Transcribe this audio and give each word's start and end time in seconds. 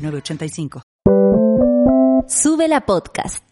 906985. 0.00 0.82
Sube 2.28 2.68
la 2.68 2.80
podcast. 2.80 3.44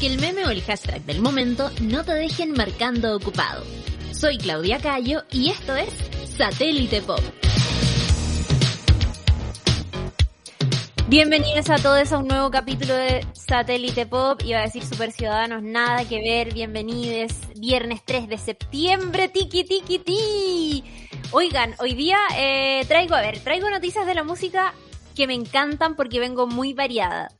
Que 0.00 0.06
el 0.06 0.20
meme 0.20 0.44
o 0.44 0.50
el 0.50 0.62
hashtag 0.62 1.02
del 1.02 1.20
momento 1.20 1.70
no 1.80 2.04
te 2.04 2.12
dejen 2.12 2.52
marcando 2.52 3.16
ocupado. 3.16 3.64
Soy 4.12 4.38
Claudia 4.38 4.78
Cayo 4.78 5.24
y 5.30 5.50
esto 5.50 5.74
es 5.74 5.88
Satélite 6.36 7.02
Pop. 7.02 7.20
Bienvenidos 11.08 11.70
a 11.70 11.76
todos 11.76 12.12
a 12.12 12.18
un 12.18 12.28
nuevo 12.28 12.50
capítulo 12.50 12.94
de 12.94 13.26
Satélite 13.34 14.06
Pop. 14.06 14.40
Iba 14.44 14.60
a 14.60 14.62
decir 14.62 14.82
Super 14.84 15.12
Ciudadanos, 15.12 15.62
nada 15.62 16.04
que 16.08 16.18
ver. 16.20 16.52
Bienvenidos. 16.54 17.32
Viernes 17.56 18.00
3 18.04 18.28
de 18.28 18.38
septiembre. 18.38 19.28
Tiki, 19.28 19.64
tiki, 19.64 19.98
ti. 19.98 20.84
Oigan, 21.32 21.74
hoy 21.78 21.94
día 21.94 22.18
eh, 22.36 22.84
traigo, 22.86 23.14
a 23.14 23.20
ver, 23.20 23.40
traigo 23.40 23.68
noticias 23.70 24.06
de 24.06 24.14
la 24.14 24.22
música 24.22 24.74
que 25.16 25.26
me 25.26 25.34
encantan 25.34 25.96
porque 25.96 26.20
vengo 26.20 26.46
muy 26.46 26.74
variada 26.74 27.30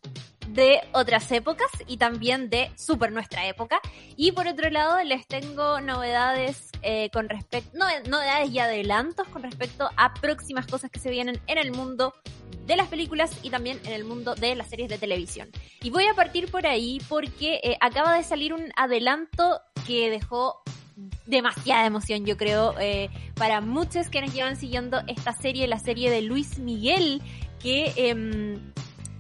de 0.48 0.80
otras 0.92 1.30
épocas 1.32 1.68
y 1.86 1.96
también 1.96 2.50
de 2.50 2.70
super 2.76 3.12
nuestra 3.12 3.46
época. 3.46 3.80
Y 4.16 4.32
por 4.32 4.46
otro 4.46 4.70
lado, 4.70 5.02
les 5.02 5.26
tengo 5.26 5.80
novedades 5.80 6.70
eh, 6.82 7.10
con 7.12 7.28
respecto, 7.28 7.76
no, 7.78 7.86
novedades 8.08 8.50
y 8.50 8.58
adelantos 8.58 9.28
con 9.28 9.42
respecto 9.42 9.88
a 9.96 10.14
próximas 10.14 10.66
cosas 10.66 10.90
que 10.90 11.00
se 11.00 11.10
vienen 11.10 11.40
en 11.46 11.58
el 11.58 11.72
mundo 11.72 12.14
de 12.66 12.76
las 12.76 12.88
películas 12.88 13.38
y 13.42 13.50
también 13.50 13.80
en 13.84 13.92
el 13.92 14.04
mundo 14.04 14.34
de 14.34 14.54
las 14.54 14.68
series 14.68 14.88
de 14.88 14.98
televisión. 14.98 15.50
Y 15.82 15.90
voy 15.90 16.06
a 16.06 16.14
partir 16.14 16.50
por 16.50 16.66
ahí 16.66 17.00
porque 17.08 17.60
eh, 17.62 17.76
acaba 17.80 18.14
de 18.16 18.22
salir 18.22 18.54
un 18.54 18.72
adelanto 18.76 19.60
que 19.86 20.10
dejó 20.10 20.62
demasiada 21.26 21.86
emoción, 21.86 22.24
yo 22.24 22.36
creo, 22.36 22.74
eh, 22.78 23.10
para 23.34 23.60
muchos 23.60 24.08
que 24.08 24.20
nos 24.20 24.32
llevan 24.32 24.56
siguiendo 24.56 25.00
esta 25.06 25.32
serie, 25.32 25.66
la 25.66 25.78
serie 25.78 26.10
de 26.10 26.22
Luis 26.22 26.58
Miguel, 26.58 27.22
que 27.60 27.92
em, 27.96 28.60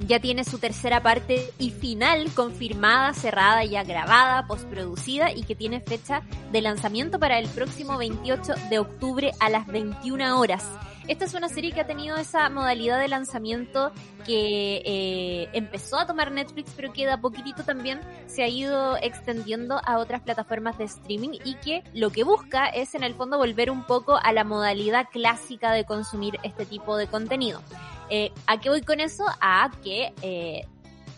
ya 0.00 0.20
tiene 0.20 0.44
su 0.44 0.58
tercera 0.58 1.02
parte 1.02 1.50
y 1.58 1.70
final 1.70 2.30
confirmada, 2.34 3.14
cerrada, 3.14 3.64
ya 3.64 3.84
grabada, 3.84 4.46
postproducida 4.46 5.32
y 5.32 5.44
que 5.44 5.54
tiene 5.54 5.80
fecha 5.80 6.22
de 6.52 6.60
lanzamiento 6.60 7.18
para 7.18 7.38
el 7.38 7.48
próximo 7.48 7.96
28 7.96 8.54
de 8.70 8.78
octubre 8.78 9.32
a 9.40 9.50
las 9.50 9.66
21 9.66 10.38
horas. 10.38 10.68
Esta 11.06 11.26
es 11.26 11.34
una 11.34 11.50
serie 11.50 11.72
que 11.72 11.82
ha 11.82 11.86
tenido 11.86 12.16
esa 12.16 12.48
modalidad 12.48 12.98
de 12.98 13.08
lanzamiento 13.08 13.92
que 14.24 14.82
eh, 14.86 15.48
empezó 15.52 15.98
a 15.98 16.06
tomar 16.06 16.32
Netflix, 16.32 16.72
pero 16.74 16.94
que 16.94 17.04
de 17.04 17.12
a 17.12 17.20
poquitito 17.20 17.62
también 17.62 18.00
se 18.26 18.42
ha 18.42 18.48
ido 18.48 18.96
extendiendo 18.96 19.82
a 19.84 19.98
otras 19.98 20.22
plataformas 20.22 20.78
de 20.78 20.84
streaming 20.84 21.38
y 21.44 21.56
que 21.56 21.84
lo 21.92 22.08
que 22.10 22.24
busca 22.24 22.66
es 22.66 22.94
en 22.94 23.02
el 23.02 23.14
fondo 23.14 23.36
volver 23.36 23.70
un 23.70 23.84
poco 23.84 24.16
a 24.16 24.32
la 24.32 24.44
modalidad 24.44 25.08
clásica 25.12 25.72
de 25.72 25.84
consumir 25.84 26.38
este 26.42 26.64
tipo 26.64 26.96
de 26.96 27.06
contenido. 27.06 27.60
Eh, 28.08 28.32
¿A 28.46 28.58
qué 28.58 28.70
voy 28.70 28.80
con 28.80 29.00
eso? 29.00 29.24
A 29.42 29.70
que 29.82 30.14
eh, 30.22 30.66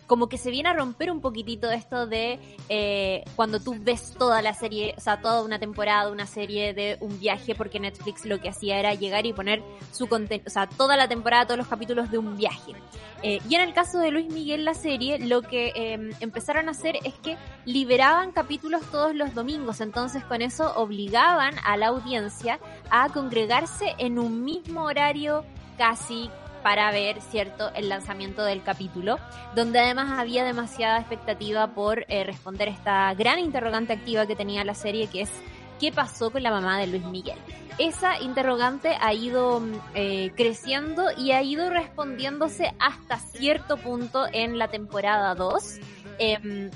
como 0.07 0.29
que 0.29 0.39
se 0.39 0.51
viene 0.51 0.69
a 0.69 0.73
romper 0.73 1.11
un 1.11 1.21
poquitito 1.21 1.71
esto 1.71 2.07
de 2.07 2.39
eh, 2.69 3.25
cuando 3.35 3.61
tú 3.61 3.77
ves 3.79 4.15
toda 4.19 4.43
la 4.43 4.55
serie, 4.55 4.94
o 4.97 5.00
sea, 5.00 5.21
toda 5.21 5.43
una 5.43 5.59
temporada, 5.59 6.11
una 6.11 6.27
serie 6.27 6.75
de 6.75 6.97
un 7.00 7.19
viaje, 7.19 7.55
porque 7.55 7.81
Netflix 7.81 8.25
lo 8.25 8.41
que 8.41 8.49
hacía 8.49 8.78
era 8.78 8.94
llegar 8.94 9.27
y 9.27 9.33
poner 9.33 9.62
su 9.93 10.06
contenido, 10.06 10.44
o 10.47 10.50
sea, 10.50 10.69
toda 10.69 10.97
la 10.97 11.09
temporada, 11.09 11.47
todos 11.47 11.59
los 11.59 11.69
capítulos 11.69 12.11
de 12.11 12.19
un 12.19 12.37
viaje. 12.37 12.75
Eh, 13.22 13.41
y 13.49 13.55
en 13.55 13.62
el 13.62 13.72
caso 13.72 13.99
de 13.99 14.11
Luis 14.11 14.33
Miguel, 14.33 14.65
la 14.65 14.75
serie, 14.75 15.19
lo 15.19 15.43
que 15.43 15.72
em, 15.75 16.11
empezaron 16.21 16.69
a 16.69 16.73
hacer 16.73 16.97
es 17.05 17.15
que 17.15 17.37
liberaban 17.65 18.33
capítulos 18.33 18.83
todos 18.91 19.15
los 19.15 19.34
domingos, 19.34 19.81
entonces 19.81 20.25
con 20.25 20.43
eso 20.43 20.73
obligaban 20.77 21.55
a 21.65 21.77
la 21.77 21.88
audiencia 21.88 22.61
a 22.91 23.09
congregarse 23.09 23.94
en 23.99 24.19
un 24.19 24.44
mismo 24.44 24.84
horario 24.84 25.44
casi 25.77 26.31
para 26.66 26.91
ver, 26.91 27.21
¿cierto?, 27.21 27.71
el 27.77 27.88
lanzamiento 27.88 28.43
del 28.43 28.60
capítulo, 28.60 29.21
donde 29.54 29.78
además 29.78 30.19
había 30.19 30.43
demasiada 30.43 30.99
expectativa 30.99 31.69
por 31.69 32.04
eh, 32.09 32.25
responder 32.25 32.66
esta 32.66 33.15
gran 33.15 33.38
interrogante 33.38 33.93
activa 33.93 34.27
que 34.27 34.34
tenía 34.34 34.65
la 34.65 34.75
serie, 34.75 35.06
que 35.06 35.21
es 35.21 35.31
¿qué 35.78 35.93
pasó 35.93 36.32
con 36.32 36.43
la 36.43 36.50
mamá 36.50 36.81
de 36.81 36.88
Luis 36.88 37.05
Miguel? 37.05 37.38
Esa 37.78 38.21
interrogante 38.21 38.97
ha 39.00 39.15
ido 39.15 39.60
mm, 39.60 39.72
eh, 39.94 40.32
creciendo 40.34 41.05
y 41.16 41.31
ha 41.31 41.41
ido 41.41 41.71
respondiéndose 41.71 42.75
hasta 42.81 43.21
cierto 43.21 43.76
punto 43.76 44.26
en 44.32 44.59
la 44.59 44.66
temporada 44.66 45.37
2. 45.37 45.78
Em, 46.19 46.72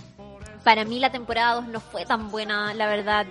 para 0.63 0.85
mí 0.85 1.01
la 1.01 1.11
temporada 1.11 1.57
2 1.57 1.67
no 1.67 1.81
fue 1.81 2.05
tan 2.07 2.31
buena, 2.31 2.75
la 2.75 2.87
verdad, 2.87 3.27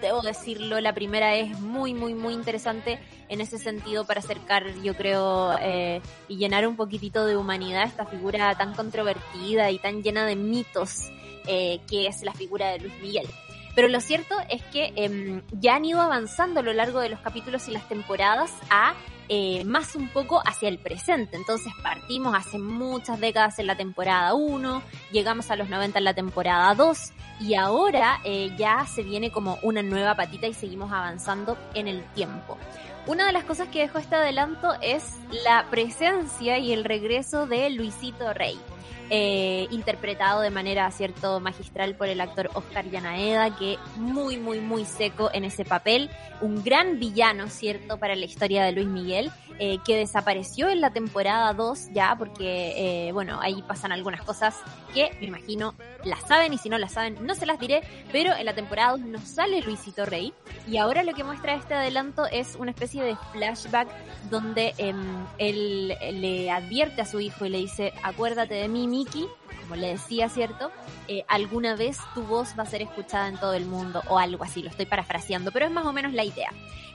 debo 0.00 0.22
decirlo, 0.22 0.80
la 0.80 0.94
primera 0.94 1.34
es 1.34 1.58
muy, 1.60 1.94
muy, 1.94 2.14
muy 2.14 2.34
interesante 2.34 2.98
en 3.28 3.40
ese 3.40 3.58
sentido 3.58 4.04
para 4.04 4.20
acercar, 4.20 4.64
yo 4.82 4.94
creo, 4.94 5.56
eh, 5.60 6.00
y 6.28 6.36
llenar 6.36 6.66
un 6.66 6.76
poquitito 6.76 7.26
de 7.26 7.36
humanidad 7.36 7.84
esta 7.84 8.06
figura 8.06 8.54
tan 8.56 8.74
controvertida 8.74 9.70
y 9.70 9.78
tan 9.78 10.02
llena 10.02 10.26
de 10.26 10.36
mitos 10.36 11.10
eh, 11.46 11.80
que 11.88 12.06
es 12.06 12.22
la 12.22 12.32
figura 12.32 12.70
de 12.70 12.80
Luis 12.80 12.94
Miguel. 13.00 13.26
Pero 13.74 13.88
lo 13.88 14.00
cierto 14.00 14.34
es 14.48 14.62
que 14.64 14.92
em, 14.96 15.42
ya 15.52 15.76
han 15.76 15.84
ido 15.84 16.00
avanzando 16.00 16.60
a 16.60 16.62
lo 16.62 16.72
largo 16.72 17.00
de 17.00 17.10
los 17.10 17.20
capítulos 17.20 17.68
y 17.68 17.72
las 17.72 17.86
temporadas 17.88 18.50
a 18.70 18.94
eh, 19.28 19.64
más 19.64 19.94
un 19.94 20.08
poco 20.08 20.40
hacia 20.44 20.68
el 20.68 20.78
presente. 20.78 21.36
Entonces 21.36 21.72
partimos 21.82 22.34
hace 22.36 22.58
muchas 22.58 23.20
décadas 23.20 23.58
en 23.58 23.66
la 23.66 23.76
temporada 23.76 24.34
1, 24.34 24.82
llegamos 25.12 25.50
a 25.50 25.56
los 25.56 25.68
90 25.68 25.98
en 25.98 26.04
la 26.04 26.14
temporada 26.14 26.74
2 26.74 27.12
y 27.40 27.54
ahora 27.54 28.20
eh, 28.24 28.50
ya 28.56 28.86
se 28.86 29.02
viene 29.02 29.30
como 29.30 29.58
una 29.62 29.82
nueva 29.82 30.14
patita 30.14 30.46
y 30.46 30.54
seguimos 30.54 30.92
avanzando 30.92 31.58
en 31.74 31.88
el 31.88 32.04
tiempo. 32.12 32.56
Una 33.06 33.26
de 33.26 33.32
las 33.32 33.44
cosas 33.44 33.68
que 33.68 33.80
dejó 33.80 33.98
este 33.98 34.16
adelanto 34.16 34.72
es 34.82 35.04
la 35.44 35.66
presencia 35.70 36.58
y 36.58 36.72
el 36.72 36.84
regreso 36.84 37.46
de 37.46 37.70
Luisito 37.70 38.32
Rey. 38.32 38.58
Eh, 39.08 39.68
interpretado 39.70 40.40
de 40.40 40.50
manera 40.50 40.90
cierto 40.90 41.38
magistral 41.38 41.94
por 41.94 42.08
el 42.08 42.20
actor 42.20 42.50
Oscar 42.54 42.90
Yanaeda, 42.90 43.56
que 43.56 43.78
muy, 43.96 44.36
muy, 44.36 44.58
muy 44.58 44.84
seco 44.84 45.30
en 45.32 45.44
ese 45.44 45.64
papel, 45.64 46.10
un 46.40 46.64
gran 46.64 46.98
villano, 46.98 47.48
cierto, 47.48 47.98
para 47.98 48.16
la 48.16 48.24
historia 48.24 48.64
de 48.64 48.72
Luis 48.72 48.88
Miguel, 48.88 49.30
eh, 49.58 49.78
que 49.86 49.96
desapareció 49.96 50.68
en 50.68 50.80
la 50.80 50.90
temporada 50.90 51.54
2 51.54 51.90
ya, 51.94 52.14
porque, 52.18 53.08
eh, 53.08 53.12
bueno, 53.12 53.38
ahí 53.40 53.62
pasan 53.62 53.90
algunas 53.90 54.22
cosas 54.22 54.56
que 54.92 55.10
me 55.20 55.28
imagino 55.28 55.74
las 56.04 56.20
saben 56.28 56.52
y 56.52 56.58
si 56.58 56.68
no 56.68 56.76
las 56.76 56.92
saben 56.92 57.24
no 57.24 57.34
se 57.34 57.46
las 57.46 57.58
diré, 57.58 57.82
pero 58.12 58.34
en 58.34 58.44
la 58.44 58.54
temporada 58.54 58.92
2 58.92 59.00
no 59.00 59.18
sale 59.20 59.62
Luisito 59.62 60.04
Rey 60.04 60.34
y 60.68 60.76
ahora 60.76 61.02
lo 61.04 61.14
que 61.14 61.24
muestra 61.24 61.54
este 61.54 61.74
adelanto 61.74 62.26
es 62.26 62.56
una 62.56 62.70
especie 62.72 63.02
de 63.02 63.16
flashback 63.32 63.88
donde 64.30 64.74
em, 64.76 65.26
él 65.38 65.88
le 65.88 66.50
advierte 66.50 67.00
a 67.00 67.06
su 67.06 67.20
hijo 67.20 67.46
y 67.46 67.48
le 67.48 67.58
dice, 67.58 67.92
acuérdate 68.02 68.54
de 68.54 68.68
mí, 68.68 68.86
Mickey, 68.96 69.26
como 69.62 69.76
le 69.76 69.88
decía, 69.88 70.28
¿cierto? 70.28 70.70
Eh, 71.06 71.24
alguna 71.28 71.76
vez 71.76 71.98
tu 72.14 72.22
voz 72.22 72.54
va 72.58 72.62
a 72.62 72.66
ser 72.66 72.82
escuchada 72.82 73.28
en 73.28 73.36
todo 73.36 73.52
el 73.52 73.66
mundo 73.66 74.02
o 74.08 74.18
algo 74.18 74.42
así, 74.42 74.62
lo 74.62 74.70
estoy 74.70 74.86
parafraseando, 74.86 75.52
pero 75.52 75.66
es 75.66 75.72
más 75.72 75.84
o 75.84 75.92
menos 75.92 76.14
la 76.14 76.24
idea. 76.24 76.50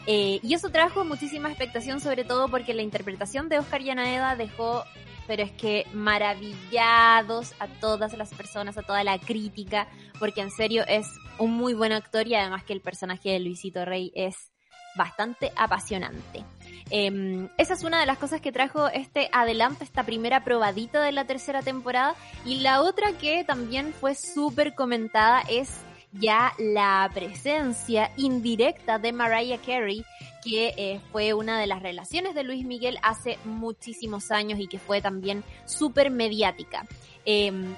Eh, 0.07 0.39
y 0.41 0.53
eso 0.56 0.69
trajo 0.69 1.06
muchísima 1.06 1.50
expectación, 1.50 2.00
sobre 2.00 2.23
todo 2.23 2.47
porque 2.47 2.73
la 2.73 2.81
interpretación 2.81 3.50
de 3.50 3.59
Oscar 3.59 3.84
Yanaeda 3.84 4.35
dejó 4.35 4.83
pero 5.27 5.44
es 5.44 5.51
que 5.51 5.86
maravillados 5.94 7.53
a 7.59 7.68
todas 7.68 8.18
las 8.18 8.33
personas, 8.33 8.77
a 8.77 8.81
toda 8.81 9.03
la 9.03 9.18
crítica, 9.18 9.88
porque 10.19 10.42
en 10.42 10.51
serio 10.51 10.83
es 10.88 11.07
un 11.38 11.53
muy 11.53 11.74
buen 11.74 11.94
actor 11.94 12.27
y 12.27 12.36
además 12.36 12.65
que 12.65 12.74
el 12.74 12.81
personaje 12.81 13.30
de 13.30 13.39
Luisito 13.39 13.86
Rey 13.86 14.12
es 14.15 14.51
bastante 14.95 15.51
apasionante. 15.56 16.44
Em, 16.91 17.47
esa 17.57 17.73
es 17.73 17.83
una 17.83 18.01
de 18.01 18.05
las 18.05 18.17
cosas 18.17 18.41
que 18.41 18.51
trajo 18.51 18.89
este 18.89 19.29
adelanto, 19.31 19.83
esta 19.83 20.03
primera 20.03 20.43
probadita 20.43 21.01
de 21.01 21.13
la 21.13 21.25
tercera 21.25 21.61
temporada. 21.61 22.15
Y 22.45 22.59
la 22.59 22.81
otra 22.81 23.13
que 23.13 23.43
también 23.45 23.93
fue 23.93 24.13
súper 24.13 24.75
comentada 24.75 25.41
es 25.49 25.69
ya 26.11 26.53
la 26.59 27.09
presencia 27.13 28.11
indirecta 28.17 28.99
de 28.99 29.13
Mariah 29.13 29.59
Carey 29.65 30.03
que 30.43 30.73
eh, 30.75 30.99
fue 31.11 31.33
una 31.33 31.59
de 31.59 31.67
las 31.67 31.81
relaciones 31.81 32.35
de 32.35 32.43
Luis 32.43 32.65
Miguel 32.65 32.97
hace 33.03 33.38
muchísimos 33.45 34.31
años 34.31 34.59
y 34.59 34.67
que 34.67 34.79
fue 34.79 35.01
también 35.01 35.43
súper 35.65 36.09
mediática. 36.09 36.85
Em, 37.25 37.75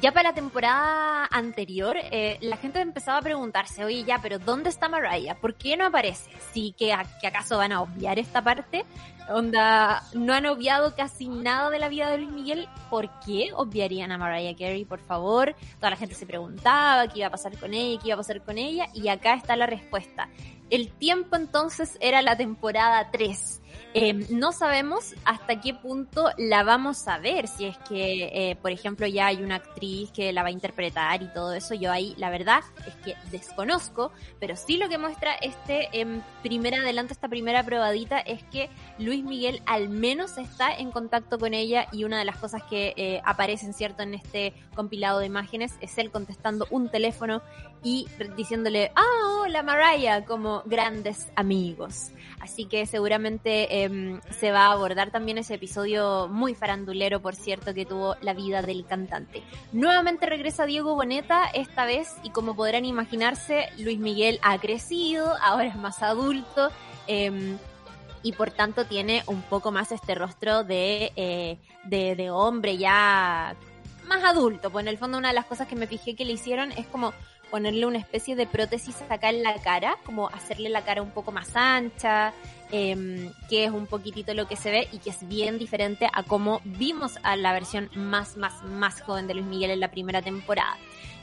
ya 0.00 0.12
para 0.12 0.30
la 0.30 0.34
temporada 0.34 1.26
anterior, 1.30 1.96
eh, 1.96 2.38
la 2.40 2.56
gente 2.56 2.80
empezaba 2.80 3.18
a 3.18 3.22
preguntarse, 3.22 3.84
oye, 3.84 4.04
ya, 4.04 4.18
pero 4.20 4.38
¿dónde 4.38 4.70
está 4.70 4.88
Mariah? 4.88 5.36
¿Por 5.36 5.54
qué 5.54 5.76
no 5.76 5.86
aparece? 5.86 6.30
¿Sí 6.52 6.74
que, 6.76 6.94
que 7.20 7.26
acaso 7.26 7.58
van 7.58 7.72
a 7.72 7.82
obviar 7.82 8.18
esta 8.18 8.42
parte? 8.42 8.84
onda, 9.28 10.02
no 10.14 10.34
han 10.34 10.46
obviado 10.46 10.94
casi 10.94 11.28
nada 11.28 11.70
de 11.70 11.78
la 11.78 11.88
vida 11.88 12.10
de 12.10 12.18
Luis 12.18 12.30
Miguel. 12.30 12.68
¿Por 12.90 13.10
qué 13.20 13.50
obviarían 13.54 14.12
a 14.12 14.18
Mariah 14.18 14.54
Carey, 14.56 14.84
por 14.84 15.00
favor? 15.00 15.54
Toda 15.76 15.90
la 15.90 15.96
gente 15.96 16.14
se 16.14 16.26
preguntaba 16.26 17.08
qué 17.08 17.20
iba 17.20 17.28
a 17.28 17.30
pasar 17.30 17.58
con 17.58 17.74
ella, 17.74 18.00
qué 18.00 18.08
iba 18.08 18.14
a 18.14 18.18
pasar 18.18 18.42
con 18.42 18.58
ella, 18.58 18.86
y 18.94 19.08
acá 19.08 19.34
está 19.34 19.56
la 19.56 19.66
respuesta. 19.66 20.28
El 20.70 20.90
tiempo 20.90 21.36
entonces 21.36 21.96
era 22.00 22.22
la 22.22 22.36
temporada 22.36 23.10
3. 23.10 23.62
Eh, 23.94 24.12
no 24.30 24.52
sabemos 24.52 25.14
hasta 25.24 25.60
qué 25.60 25.72
punto 25.72 26.30
la 26.36 26.64
vamos 26.64 27.08
a 27.08 27.18
ver, 27.18 27.48
si 27.48 27.64
es 27.64 27.78
que, 27.78 28.50
eh, 28.50 28.56
por 28.56 28.70
ejemplo, 28.70 29.06
ya 29.06 29.28
hay 29.28 29.42
una 29.42 29.56
actriz 29.56 30.10
que 30.10 30.32
la 30.32 30.42
va 30.42 30.48
a 30.48 30.52
interpretar 30.52 31.22
y 31.22 31.28
todo 31.28 31.54
eso. 31.54 31.74
Yo 31.74 31.90
ahí, 31.90 32.14
la 32.18 32.28
verdad, 32.28 32.60
es 32.86 32.94
que 32.96 33.16
desconozco, 33.30 34.12
pero 34.38 34.54
sí 34.54 34.76
lo 34.76 34.88
que 34.88 34.98
muestra 34.98 35.34
este 35.34 35.88
eh, 35.92 36.20
primer 36.42 36.74
adelanto, 36.74 37.12
esta 37.14 37.28
primera 37.28 37.62
probadita, 37.64 38.18
es 38.18 38.42
que 38.44 38.68
Luis 38.98 39.24
Miguel 39.24 39.62
al 39.66 39.88
menos 39.88 40.36
está 40.36 40.74
en 40.74 40.90
contacto 40.90 41.38
con 41.38 41.54
ella 41.54 41.88
y 41.90 42.04
una 42.04 42.18
de 42.18 42.24
las 42.24 42.36
cosas 42.36 42.62
que 42.64 42.92
eh, 42.96 43.20
aparecen, 43.24 43.72
¿cierto?, 43.72 44.02
en 44.02 44.14
este 44.14 44.52
compilado 44.74 45.20
de 45.20 45.26
imágenes 45.26 45.74
es 45.80 45.96
él 45.98 46.10
contestando 46.10 46.66
un 46.70 46.90
teléfono 46.90 47.42
y 47.82 48.06
diciéndole, 48.36 48.92
ah, 48.94 49.40
hola 49.42 49.62
Mariah, 49.62 50.24
como 50.24 50.62
grandes 50.66 51.28
amigos. 51.36 52.10
Así 52.40 52.66
que 52.66 52.86
seguramente 52.86 53.82
em, 53.82 54.20
se 54.38 54.52
va 54.52 54.66
a 54.66 54.72
abordar 54.72 55.10
también 55.10 55.38
ese 55.38 55.54
episodio 55.54 56.28
muy 56.28 56.54
farandulero, 56.54 57.20
por 57.20 57.34
cierto, 57.34 57.74
que 57.74 57.86
tuvo 57.86 58.16
la 58.20 58.34
vida 58.34 58.62
del 58.62 58.84
cantante. 58.86 59.42
Nuevamente 59.72 60.26
regresa 60.26 60.66
Diego 60.66 60.94
Boneta, 60.94 61.46
esta 61.46 61.86
vez, 61.86 62.14
y 62.22 62.30
como 62.30 62.54
podrán 62.54 62.84
imaginarse, 62.84 63.68
Luis 63.78 63.98
Miguel 63.98 64.38
ha 64.42 64.58
crecido, 64.58 65.34
ahora 65.42 65.66
es 65.66 65.76
más 65.76 66.02
adulto. 66.02 66.70
Em, 67.06 67.58
y 68.22 68.32
por 68.32 68.50
tanto 68.50 68.86
tiene 68.86 69.22
un 69.26 69.40
poco 69.42 69.70
más 69.70 69.92
este 69.92 70.16
rostro 70.16 70.64
de, 70.64 71.12
eh, 71.14 71.58
de, 71.84 72.16
de 72.16 72.30
hombre 72.30 72.76
ya 72.76 73.54
más 74.06 74.24
adulto. 74.24 74.70
Pues 74.70 74.84
en 74.84 74.88
el 74.88 74.98
fondo 74.98 75.18
una 75.18 75.28
de 75.28 75.34
las 75.34 75.46
cosas 75.46 75.68
que 75.68 75.76
me 75.76 75.86
fijé 75.86 76.16
que 76.16 76.24
le 76.24 76.32
hicieron 76.32 76.72
es 76.72 76.86
como 76.86 77.12
ponerle 77.56 77.86
una 77.86 77.96
especie 77.96 78.36
de 78.36 78.46
prótesis 78.46 78.94
acá 79.08 79.30
en 79.30 79.42
la 79.42 79.54
cara, 79.62 79.96
como 80.04 80.28
hacerle 80.28 80.68
la 80.68 80.84
cara 80.84 81.00
un 81.00 81.10
poco 81.10 81.32
más 81.32 81.56
ancha, 81.56 82.34
eh, 82.70 83.30
que 83.48 83.64
es 83.64 83.70
un 83.70 83.86
poquitito 83.86 84.34
lo 84.34 84.46
que 84.46 84.56
se 84.56 84.70
ve 84.70 84.88
y 84.92 84.98
que 84.98 85.08
es 85.08 85.26
bien 85.26 85.58
diferente 85.58 86.06
a 86.12 86.22
como 86.22 86.60
vimos 86.64 87.18
a 87.22 87.34
la 87.34 87.54
versión 87.54 87.88
más, 87.94 88.36
más, 88.36 88.62
más 88.62 89.00
joven 89.00 89.26
de 89.26 89.32
Luis 89.32 89.46
Miguel 89.46 89.70
en 89.70 89.80
la 89.80 89.90
primera 89.90 90.20
temporada. 90.20 90.76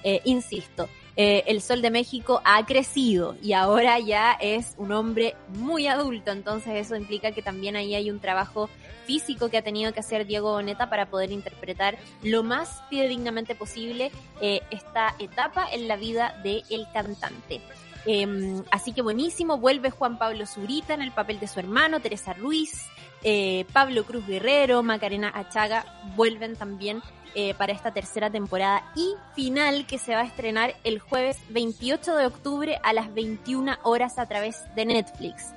Eh, 0.04 0.22
insisto, 0.26 0.90
eh, 1.16 1.44
el 1.48 1.62
Sol 1.62 1.82
de 1.82 1.92
México 1.92 2.42
ha 2.44 2.66
crecido 2.66 3.36
y 3.42 3.54
ahora 3.54 4.00
ya 4.00 4.34
es 4.34 4.74
un 4.78 4.92
hombre 4.92 5.36
muy 5.60 5.88
adulto, 5.88 6.32
entonces 6.32 6.74
eso 6.76 6.96
implica 6.96 7.32
que 7.32 7.44
también 7.44 7.76
ahí 7.76 7.94
hay 7.94 8.10
un 8.10 8.20
trabajo 8.20 8.70
físico 9.06 9.50
que 9.50 9.58
ha 9.58 9.62
tenido 9.62 9.94
que 9.94 10.00
hacer 10.00 10.26
Diego 10.26 10.52
Boneta 10.52 10.90
para 10.90 11.10
poder 11.10 11.32
interpretar 11.32 11.98
lo 12.24 12.42
más 12.42 12.82
fidedignamente 12.90 13.54
posible 13.54 14.12
eh, 14.42 14.62
esta 14.72 15.16
etapa 15.20 15.68
en 15.72 15.88
la 15.88 15.98
vida 15.98 16.40
del 16.44 16.64
el 16.70 16.88
cantante. 16.92 17.62
Eh, 18.06 18.62
así 18.72 18.94
que 18.94 19.02
buenísimo, 19.02 19.58
vuelve 19.58 19.90
Juan 19.90 20.18
Pablo 20.18 20.46
Zurita 20.46 20.94
en 20.94 21.02
el 21.02 21.12
papel 21.12 21.40
de 21.40 21.48
su 21.48 21.60
hermano, 21.60 22.00
Teresa 22.00 22.34
Ruiz, 22.34 22.88
eh, 23.24 23.66
Pablo 23.72 24.04
Cruz 24.04 24.28
Guerrero, 24.28 24.84
Macarena 24.84 25.32
Achaga, 25.34 25.86
vuelven 26.16 26.56
también 26.56 27.02
eh, 27.36 27.56
para 27.56 27.74
esta 27.74 27.92
tercera 27.92 28.30
temporada 28.30 28.84
y 28.96 29.16
final 29.34 29.88
que 29.88 29.98
se 29.98 30.14
va 30.14 30.22
a 30.22 30.26
estrenar 30.26 30.76
el 30.84 31.00
jueves 31.00 31.40
28 31.50 32.16
de 32.16 32.26
octubre 32.28 32.80
a 32.84 32.94
las 32.94 33.12
21 33.14 33.78
horas 33.84 34.20
a 34.20 34.28
través 34.28 34.64
de 34.76 34.86
Netflix. 34.86 35.54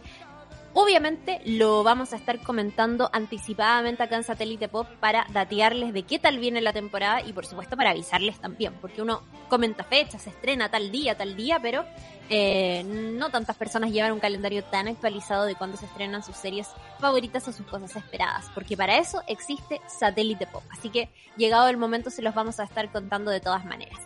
Obviamente 0.79 1.41
lo 1.47 1.83
vamos 1.83 2.13
a 2.13 2.17
estar 2.17 2.39
comentando 2.41 3.09
anticipadamente 3.15 4.03
acá 4.03 4.17
en 4.17 4.25
Satélite 4.25 4.69
Pop 4.69 4.87
para 5.01 5.27
datearles 5.33 5.95
de 5.95 6.03
qué 6.03 6.19
tal 6.19 6.39
viene 6.39 6.61
la 6.61 6.75
temporada 6.75 7.23
y 7.23 7.33
por 7.33 7.47
supuesto 7.47 7.79
para 7.79 7.93
avisarles 7.93 8.39
también, 8.39 8.75
porque 8.83 9.01
uno 9.01 9.23
comenta 9.49 9.85
fechas, 9.85 10.21
se 10.21 10.29
estrena 10.29 10.71
tal 10.71 10.93
día, 10.93 11.17
tal 11.17 11.35
día, 11.35 11.61
pero 11.63 11.87
eh, 12.29 12.85
no 12.85 13.31
tantas 13.31 13.57
personas 13.57 13.91
llevan 13.91 14.13
un 14.13 14.21
calendario 14.21 14.65
tan 14.65 14.87
actualizado 14.87 15.47
de 15.47 15.55
cuándo 15.55 15.79
se 15.79 15.87
estrenan 15.87 16.23
sus 16.23 16.37
series 16.37 16.69
favoritas 17.01 17.49
o 17.49 17.53
sus 17.53 17.65
cosas 17.67 17.97
esperadas, 17.97 18.51
porque 18.55 18.77
para 18.77 18.99
eso 18.99 19.23
existe 19.29 19.81
Satélite 19.87 20.47
Pop. 20.47 20.63
Así 20.69 20.91
que 20.91 21.09
llegado 21.39 21.69
el 21.69 21.79
momento 21.79 22.11
se 22.11 22.21
los 22.21 22.35
vamos 22.35 22.61
a 22.61 22.65
estar 22.65 22.93
contando 22.93 23.31
de 23.31 23.41
todas 23.41 23.65
maneras. 23.65 23.99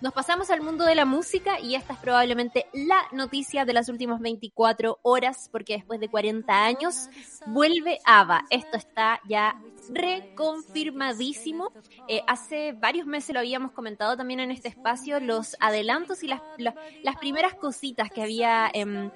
Nos 0.00 0.12
pasamos 0.12 0.50
al 0.50 0.60
mundo 0.60 0.84
de 0.84 0.94
la 0.94 1.04
música 1.04 1.58
y 1.60 1.74
esta 1.74 1.94
es 1.94 1.98
probablemente 1.98 2.66
la 2.72 3.00
noticia 3.12 3.64
de 3.64 3.72
las 3.72 3.88
últimas 3.88 4.20
24 4.20 4.98
horas 5.02 5.48
porque 5.50 5.74
después 5.74 6.00
de 6.00 6.08
40 6.08 6.64
años 6.64 7.08
vuelve 7.46 7.98
ABBA. 8.04 8.44
Esto 8.50 8.76
está 8.76 9.20
ya 9.28 9.60
reconfirmadísimo. 9.90 11.72
Eh, 12.08 12.22
hace 12.26 12.72
varios 12.72 13.06
meses 13.06 13.32
lo 13.32 13.40
habíamos 13.40 13.72
comentado 13.72 14.16
también 14.16 14.40
en 14.40 14.50
este 14.50 14.68
espacio, 14.68 15.20
los 15.20 15.56
adelantos 15.60 16.22
y 16.22 16.28
las, 16.28 16.40
las, 16.58 17.16
primeras 17.16 17.54
cositas 17.54 18.10
que 18.10 18.22
había... 18.22 18.70
Eh, 18.72 19.10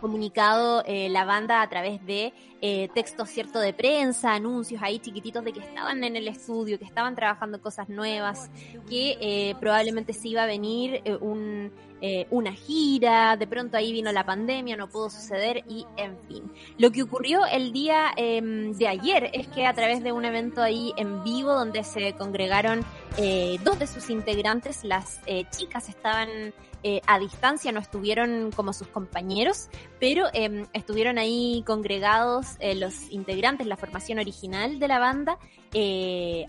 comunicado 0.00 0.82
eh, 0.86 1.08
la 1.10 1.24
banda 1.24 1.62
a 1.62 1.68
través 1.68 2.04
de 2.04 2.32
eh, 2.62 2.88
textos 2.94 3.30
cierto 3.30 3.58
de 3.58 3.72
prensa, 3.72 4.34
anuncios 4.34 4.82
ahí 4.82 4.98
chiquititos 4.98 5.42
de 5.44 5.52
que 5.52 5.60
estaban 5.60 6.04
en 6.04 6.14
el 6.14 6.28
estudio, 6.28 6.78
que 6.78 6.84
estaban 6.84 7.14
trabajando 7.14 7.60
cosas 7.62 7.88
nuevas, 7.88 8.50
que 8.88 9.16
eh, 9.20 9.54
probablemente 9.58 10.12
se 10.12 10.28
iba 10.28 10.42
a 10.42 10.46
venir 10.46 11.00
eh, 11.06 11.16
un, 11.16 11.72
eh, 12.00 12.26
una 12.30 12.52
gira, 12.52 13.36
de 13.36 13.46
pronto 13.46 13.76
ahí 13.76 13.92
vino 13.92 14.10
la 14.12 14.24
pandemia, 14.24 14.76
no 14.76 14.88
pudo 14.88 15.10
suceder 15.10 15.64
y 15.68 15.86
en 15.96 16.18
fin. 16.28 16.50
Lo 16.78 16.90
que 16.90 17.02
ocurrió 17.02 17.46
el 17.46 17.72
día 17.72 18.12
eh, 18.16 18.40
de 18.42 18.88
ayer 18.88 19.30
es 19.32 19.48
que 19.48 19.66
a 19.66 19.74
través 19.74 20.02
de 20.02 20.12
un 20.12 20.24
evento 20.24 20.62
ahí 20.62 20.92
en 20.96 21.22
vivo 21.24 21.52
donde 21.52 21.84
se 21.84 22.14
congregaron 22.14 22.84
eh, 23.16 23.58
dos 23.64 23.78
de 23.78 23.86
sus 23.86 24.10
integrantes, 24.10 24.84
las 24.84 25.20
eh, 25.26 25.44
chicas 25.50 25.88
estaban 25.88 26.28
eh, 26.82 27.02
a 27.06 27.18
distancia, 27.18 27.72
no 27.72 27.80
estuvieron 27.80 28.50
como 28.52 28.72
sus 28.72 28.88
compañeros, 28.88 29.68
pero 29.98 30.28
eh, 30.32 30.64
estuvieron 30.72 31.18
ahí 31.18 31.62
congregados 31.66 32.56
eh, 32.58 32.74
los 32.74 33.10
integrantes, 33.10 33.66
la 33.66 33.76
formación 33.76 34.18
original 34.18 34.78
de 34.78 34.88
la 34.88 34.98
banda, 34.98 35.38
eh, 35.74 36.46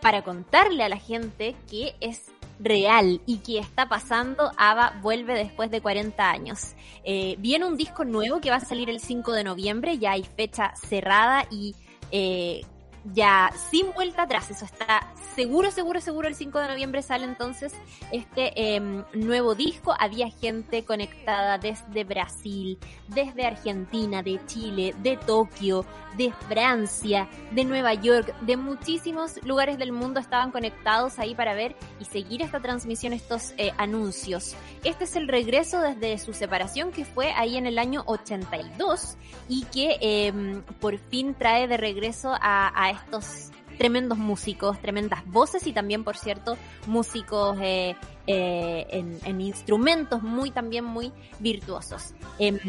para 0.00 0.22
contarle 0.22 0.84
a 0.84 0.88
la 0.88 0.98
gente 0.98 1.56
que 1.68 1.94
es 2.00 2.26
real 2.60 3.20
y 3.26 3.38
que 3.38 3.58
está 3.58 3.88
pasando, 3.88 4.52
ABBA 4.56 5.00
vuelve 5.02 5.34
después 5.34 5.70
de 5.70 5.80
40 5.80 6.30
años. 6.30 6.74
Eh, 7.04 7.36
viene 7.38 7.64
un 7.64 7.76
disco 7.76 8.04
nuevo 8.04 8.40
que 8.40 8.50
va 8.50 8.56
a 8.56 8.60
salir 8.60 8.90
el 8.90 9.00
5 9.00 9.32
de 9.32 9.44
noviembre, 9.44 9.98
ya 9.98 10.12
hay 10.12 10.24
fecha 10.24 10.74
cerrada 10.76 11.46
y 11.50 11.74
eh, 12.12 12.62
ya 13.04 13.50
sin 13.70 13.92
vuelta 13.92 14.22
atrás, 14.22 14.50
eso 14.50 14.64
está 14.64 15.12
seguro, 15.34 15.70
seguro, 15.70 16.00
seguro 16.00 16.28
el 16.28 16.34
5 16.34 16.58
de 16.58 16.68
noviembre 16.68 17.02
sale 17.02 17.24
entonces 17.24 17.72
este 18.12 18.52
eh, 18.56 18.80
nuevo 19.14 19.54
disco. 19.54 19.94
Había 19.98 20.28
gente 20.30 20.84
conectada 20.84 21.58
desde 21.58 22.04
Brasil, 22.04 22.78
desde 23.08 23.46
Argentina, 23.46 24.22
de 24.22 24.44
Chile, 24.46 24.94
de 25.02 25.16
Tokio, 25.16 25.84
de 26.16 26.32
Francia, 26.48 27.28
de 27.52 27.64
Nueva 27.64 27.94
York, 27.94 28.34
de 28.40 28.56
muchísimos 28.56 29.42
lugares 29.44 29.78
del 29.78 29.92
mundo 29.92 30.20
estaban 30.20 30.50
conectados 30.50 31.18
ahí 31.18 31.34
para 31.34 31.54
ver 31.54 31.76
y 32.00 32.04
seguir 32.04 32.42
esta 32.42 32.60
transmisión, 32.60 33.12
estos 33.12 33.54
eh, 33.56 33.72
anuncios. 33.78 34.56
Este 34.84 35.04
es 35.04 35.16
el 35.16 35.28
regreso 35.28 35.80
desde 35.80 36.18
su 36.18 36.32
separación 36.32 36.90
que 36.90 37.04
fue 37.04 37.32
ahí 37.32 37.56
en 37.56 37.66
el 37.66 37.78
año 37.78 38.02
82 38.06 39.16
y 39.48 39.64
que 39.66 39.96
eh, 40.00 40.62
por 40.80 40.98
fin 40.98 41.34
trae 41.34 41.68
de 41.68 41.76
regreso 41.76 42.34
a 42.40 42.89
estos 42.90 43.50
tremendos 43.80 44.18
músicos, 44.18 44.78
tremendas 44.78 45.24
voces 45.24 45.66
y 45.66 45.72
también, 45.72 46.04
por 46.04 46.14
cierto, 46.14 46.58
músicos 46.86 47.56
eh, 47.62 47.96
eh, 48.26 48.86
en, 48.90 49.18
en, 49.24 49.40
instrumentos 49.40 50.22
muy 50.22 50.50
también 50.50 50.84
muy 50.84 51.12
virtuosos. 51.38 52.12
Eh, 52.38 52.60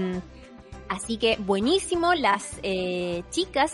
así 0.87 1.17
que 1.17 1.35
buenísimo, 1.35 2.13
las 2.13 2.59
eh, 2.63 3.23
chicas 3.29 3.73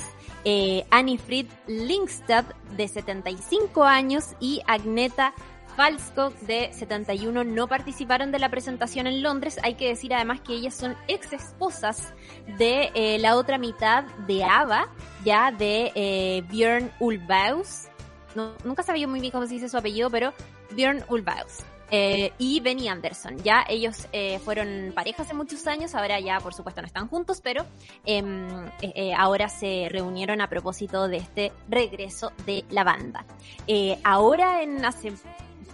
Annie 0.90 1.18
Fried 1.18 1.46
Linkstad 1.68 2.46
de 2.76 2.88
75 2.88 3.84
años 3.84 4.34
y 4.40 4.62
Agneta 4.66 5.34
Falskog 5.76 6.34
de 6.40 6.74
71 6.74 7.44
no 7.44 7.68
participaron 7.68 8.32
de 8.32 8.40
la 8.40 8.50
presentación 8.50 9.06
en 9.06 9.22
Londres. 9.22 9.60
Hay 9.62 9.76
que 9.76 9.90
decir 9.90 10.14
además 10.14 10.42
que 10.42 10.54
ellas 10.54 10.74
son 10.74 10.96
ex 11.08 11.34
esposas 11.34 12.14
de 12.58 13.18
la 13.20 13.36
otra 13.36 13.58
mitad 13.58 14.06
de 14.26 14.44
ABBA, 14.44 14.90
ya 15.28 15.52
de 15.52 15.92
eh, 15.94 16.42
Björn 16.50 16.90
Ulvaeus. 17.00 17.90
No, 18.34 18.54
nunca 18.64 18.82
sabía 18.82 19.10
muy 19.10 19.20
bien 19.20 19.34
cómo 19.34 19.46
se 19.46 19.56
dice 19.56 19.68
su 19.68 19.76
apellido, 19.76 20.10
pero 20.10 20.32
Björn 20.72 21.04
Ulvaeus. 21.10 21.66
Eh, 21.92 22.32
y 22.38 22.62
Benny 22.62 22.88
Anderson. 22.88 23.38
Ya 23.44 23.66
ellos 23.68 24.08
eh, 24.14 24.40
fueron 24.40 24.94
pareja 24.96 25.24
hace 25.24 25.34
muchos 25.34 25.68
años, 25.68 25.96
ahora 25.96 26.18
ya 26.22 26.40
por 26.40 26.54
supuesto 26.54 26.82
no 26.82 26.88
están 26.88 27.10
juntos, 27.10 27.42
pero 27.44 27.66
em, 28.06 28.48
ahora 29.18 29.50
se 29.50 29.90
reunieron 29.90 30.40
a 30.40 30.48
propósito 30.48 31.10
de 31.10 31.18
este 31.18 31.52
regreso 31.68 32.32
de 32.46 32.64
la 32.70 32.86
banda. 32.86 33.26
Ahora 34.06 34.62
en 34.64 34.86
hace 34.86 35.12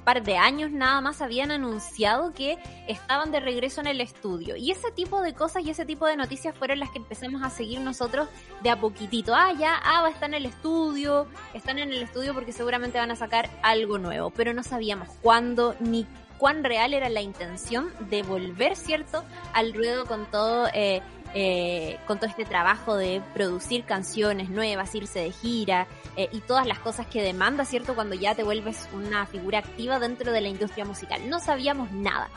par 0.03 0.23
de 0.23 0.37
años 0.37 0.71
nada 0.71 1.01
más 1.01 1.21
habían 1.21 1.51
anunciado 1.51 2.33
que 2.33 2.57
estaban 2.87 3.31
de 3.31 3.39
regreso 3.39 3.81
en 3.81 3.87
el 3.87 4.01
estudio. 4.01 4.55
Y 4.55 4.71
ese 4.71 4.91
tipo 4.91 5.21
de 5.21 5.33
cosas 5.33 5.63
y 5.63 5.69
ese 5.69 5.85
tipo 5.85 6.05
de 6.05 6.17
noticias 6.17 6.55
fueron 6.55 6.79
las 6.79 6.91
que 6.91 6.99
empezamos 6.99 7.41
a 7.41 7.49
seguir 7.49 7.79
nosotros 7.79 8.27
de 8.61 8.69
a 8.69 8.79
poquitito. 8.79 9.33
Ah, 9.35 9.53
ya, 9.53 9.75
Ava 9.75 10.09
está 10.09 10.25
en 10.25 10.35
el 10.35 10.45
estudio, 10.45 11.27
están 11.53 11.79
en 11.79 11.91
el 11.91 12.01
estudio 12.01 12.33
porque 12.33 12.51
seguramente 12.51 12.97
van 12.97 13.11
a 13.11 13.15
sacar 13.15 13.49
algo 13.61 13.97
nuevo, 13.97 14.29
pero 14.31 14.53
no 14.53 14.63
sabíamos 14.63 15.09
cuándo 15.21 15.75
ni 15.79 16.05
cuán 16.37 16.63
real 16.63 16.93
era 16.93 17.09
la 17.09 17.21
intención 17.21 17.91
de 18.09 18.23
volver, 18.23 18.75
¿cierto?, 18.75 19.23
al 19.53 19.73
ruedo 19.73 20.05
con 20.05 20.25
todo 20.29 20.67
eh, 20.73 21.01
eh, 21.35 21.97
con 22.05 22.19
todo 22.19 22.29
este 22.29 22.45
trabajo 22.45 22.95
de 22.95 23.21
producir 23.33 23.85
canciones 23.85 24.49
nuevas, 24.49 24.93
irse 24.93 25.19
de 25.19 25.31
gira 25.31 25.87
eh, 26.15 26.29
y 26.31 26.41
todas 26.41 26.67
las 26.67 26.77
cosas 26.77 27.07
que 27.07 27.23
demanda, 27.23 27.65
¿cierto? 27.65 27.95
Cuando 27.95 28.13
ya 28.13 28.35
te 28.35 28.43
vuelves 28.43 28.87
una 28.93 29.25
figura 29.25 29.59
activa 29.59 29.97
dentro 29.99 30.31
de 30.31 30.41
la 30.41 30.49
industria 30.49 30.85
musical. 30.85 31.27
No 31.29 31.39
sabíamos 31.39 31.91
nada, 31.91 32.29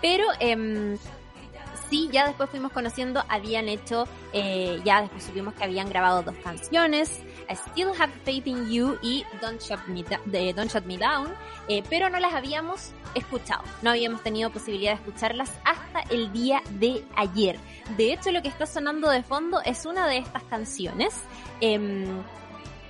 pero... 0.00 0.24
Eh, 0.40 0.96
sí, 1.90 2.08
ya 2.12 2.26
después 2.26 2.50
fuimos 2.50 2.72
conociendo, 2.72 3.24
habían 3.28 3.68
hecho, 3.68 4.08
eh, 4.32 4.80
ya 4.84 5.02
después 5.02 5.22
supimos 5.22 5.54
que 5.54 5.64
habían 5.64 5.88
grabado 5.88 6.22
dos 6.22 6.34
canciones, 6.42 7.20
I 7.48 7.54
Still 7.54 7.92
Have 7.98 8.12
Faith 8.24 8.46
in 8.46 8.70
You 8.70 8.98
y 9.02 9.24
Don't 9.40 9.60
Shut 9.60 9.86
Me, 9.86 10.04
Don't 10.52 10.70
Shut 10.70 10.84
Me 10.84 10.96
Down, 10.98 11.32
eh, 11.68 11.82
pero 11.88 12.08
no 12.08 12.18
las 12.20 12.34
habíamos 12.34 12.92
escuchado, 13.14 13.62
no 13.82 13.90
habíamos 13.90 14.22
tenido 14.22 14.50
posibilidad 14.50 14.92
de 14.92 14.96
escucharlas 14.96 15.52
hasta 15.64 16.00
el 16.14 16.32
día 16.32 16.62
de 16.70 17.04
ayer. 17.16 17.58
De 17.96 18.12
hecho, 18.12 18.30
lo 18.32 18.42
que 18.42 18.48
está 18.48 18.66
sonando 18.66 19.10
de 19.10 19.22
fondo 19.22 19.60
es 19.64 19.86
una 19.86 20.06
de 20.06 20.18
estas 20.18 20.42
canciones. 20.44 21.14
Em, 21.60 22.22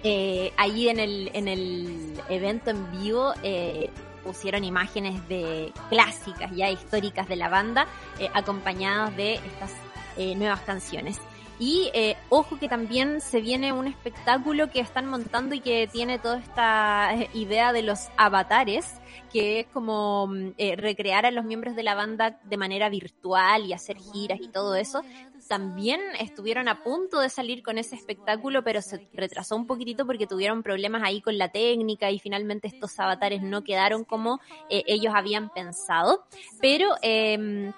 eh, 0.03 0.53
ahí 0.57 0.89
en 0.89 1.01
el, 1.01 1.31
en 1.33 1.49
el 1.49 2.21
evento 2.29 2.71
en 2.71 2.91
vivo 2.93 3.33
eh, 3.43 3.91
pusieron 4.25 4.65
imágenes 4.65 5.27
de 5.29 5.73
clásicas 5.91 6.51
ya 6.57 6.71
históricas 6.71 7.29
de 7.29 7.37
la 7.37 7.49
banda 7.49 7.87
eh, 8.19 8.29
acompañadas 8.33 9.15
de 9.17 9.35
estas 9.35 9.73
eh, 10.17 10.35
nuevas 10.35 10.61
canciones. 10.61 11.21
Y 11.59 11.91
eh, 11.95 12.17
ojo 12.31 12.59
que 12.59 12.69
también 12.69 13.21
se 13.21 13.41
viene 13.41 13.73
un 13.73 13.87
espectáculo 13.87 14.71
que 14.71 14.81
están 14.81 15.07
montando 15.07 15.55
y 15.55 15.61
que 15.61 15.89
tiene 15.91 16.19
toda 16.19 16.39
esta 16.39 17.15
eh, 17.15 17.31
idea 17.33 17.73
de 17.73 17.83
los 17.83 18.09
avatares, 18.17 18.95
que 19.33 19.61
es 19.61 19.67
como 19.67 20.27
mm, 20.27 20.55
eh, 20.59 20.77
recrear 20.77 21.27
a 21.27 21.31
los 21.31 21.45
miembros 21.45 21.77
de 21.77 21.85
la 21.85 21.95
banda 21.95 22.41
de 22.45 22.57
manera 22.57 22.89
virtual 22.89 23.67
y 23.67 23.73
hacer 23.73 23.99
giras 23.99 24.41
y 24.41 24.49
todo 24.49 24.75
eso. 24.75 25.03
También 25.49 26.01
estuvieron 26.19 26.69
a 26.69 26.83
punto 26.83 27.21
de 27.21 27.29
salir 27.29 27.63
con 27.63 27.79
ese 27.79 27.95
espectáculo, 27.95 28.65
pero 28.65 28.81
se 28.81 29.07
retrasó 29.13 29.57
un 29.57 29.67
poquitito 29.67 30.07
porque 30.07 30.27
tuvieron 30.27 30.63
problemas 30.63 31.03
ahí 31.05 31.21
con 31.21 31.37
la 31.39 31.49
técnica 31.49 32.11
y 32.11 32.19
finalmente 32.19 32.67
estos 32.67 32.99
avatares 32.99 33.43
no 33.43 33.63
quedaron 33.63 34.05
como 34.05 34.41
eh, 34.71 34.83
ellos 34.87 35.13
habían 35.15 35.51
pensado. 35.51 36.25
Pero 36.61 36.89
eh, 37.03 37.73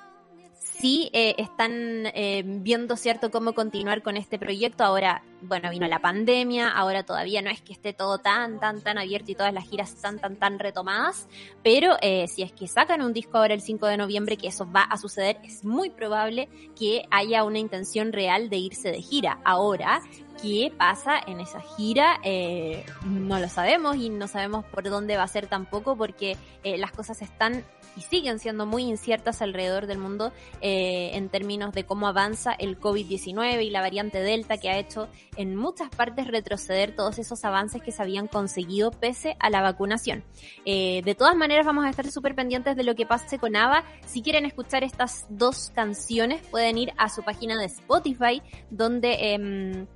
sí 0.78 1.10
eh, 1.12 1.34
están 1.38 1.72
eh, 2.14 2.42
viendo 2.44 2.96
cierto 2.96 3.30
cómo 3.30 3.54
continuar 3.54 4.02
con 4.02 4.16
este 4.16 4.38
proyecto. 4.38 4.84
Ahora, 4.84 5.22
bueno, 5.42 5.70
vino 5.70 5.86
la 5.86 6.00
pandemia, 6.00 6.70
ahora 6.70 7.04
todavía 7.04 7.42
no 7.42 7.50
es 7.50 7.60
que 7.60 7.72
esté 7.72 7.92
todo 7.92 8.18
tan, 8.18 8.58
tan, 8.58 8.80
tan 8.80 8.98
abierto 8.98 9.30
y 9.30 9.34
todas 9.34 9.52
las 9.52 9.68
giras 9.68 9.92
están 9.92 10.18
tan, 10.18 10.36
tan 10.36 10.58
retomadas, 10.58 11.28
pero 11.62 11.96
eh, 12.00 12.26
si 12.28 12.42
es 12.42 12.52
que 12.52 12.66
sacan 12.66 13.02
un 13.02 13.12
disco 13.12 13.38
ahora 13.38 13.54
el 13.54 13.60
5 13.60 13.86
de 13.86 13.96
noviembre, 13.96 14.36
que 14.36 14.48
eso 14.48 14.70
va 14.70 14.82
a 14.82 14.96
suceder, 14.96 15.38
es 15.44 15.64
muy 15.64 15.90
probable 15.90 16.48
que 16.78 17.04
haya 17.10 17.44
una 17.44 17.58
intención 17.58 18.12
real 18.12 18.48
de 18.48 18.56
irse 18.56 18.90
de 18.90 19.02
gira. 19.02 19.40
Ahora, 19.44 20.00
qué 20.40 20.72
pasa 20.76 21.20
en 21.26 21.40
esa 21.40 21.60
gira, 21.60 22.18
eh, 22.22 22.84
no 23.04 23.38
lo 23.38 23.48
sabemos 23.48 23.96
y 23.96 24.10
no 24.10 24.28
sabemos 24.28 24.64
por 24.66 24.84
dónde 24.84 25.16
va 25.16 25.22
a 25.22 25.28
ser 25.28 25.46
tampoco 25.46 25.96
porque 25.96 26.36
eh, 26.62 26.78
las 26.78 26.92
cosas 26.92 27.22
están 27.22 27.64
y 27.96 28.02
siguen 28.02 28.38
siendo 28.38 28.66
muy 28.66 28.82
inciertas 28.82 29.40
alrededor 29.40 29.86
del 29.86 29.96
mundo 29.96 30.30
en 30.60 31.30
términos 31.30 31.72
de 31.72 31.86
cómo 31.86 32.06
avanza 32.08 32.52
el 32.52 32.78
COVID-19 32.78 33.64
y 33.64 33.70
la 33.70 33.80
variante 33.80 34.20
Delta 34.20 34.58
que 34.58 34.68
ha 34.68 34.76
hecho 34.76 35.08
en 35.36 35.56
muchas 35.56 35.88
partes 35.90 36.26
retroceder 36.26 36.94
todos 36.94 37.18
esos 37.18 37.44
avances 37.44 37.82
que 37.82 37.92
se 37.92 38.02
habían 38.02 38.26
conseguido 38.26 38.90
pese 38.90 39.36
a 39.40 39.50
la 39.50 39.62
vacunación. 39.62 40.24
Eh, 40.64 41.02
de 41.04 41.14
todas 41.14 41.36
maneras 41.36 41.66
vamos 41.66 41.84
a 41.84 41.90
estar 41.90 42.10
súper 42.10 42.34
pendientes 42.34 42.76
de 42.76 42.84
lo 42.84 42.94
que 42.94 43.06
pase 43.06 43.38
con 43.38 43.56
ABBA. 43.56 43.84
Si 44.06 44.22
quieren 44.22 44.44
escuchar 44.44 44.84
estas 44.84 45.26
dos 45.28 45.70
canciones 45.74 46.40
pueden 46.48 46.78
ir 46.78 46.92
a 46.96 47.08
su 47.08 47.22
página 47.22 47.58
de 47.58 47.66
Spotify 47.66 48.42
donde... 48.70 49.12
Eh, 49.20 49.86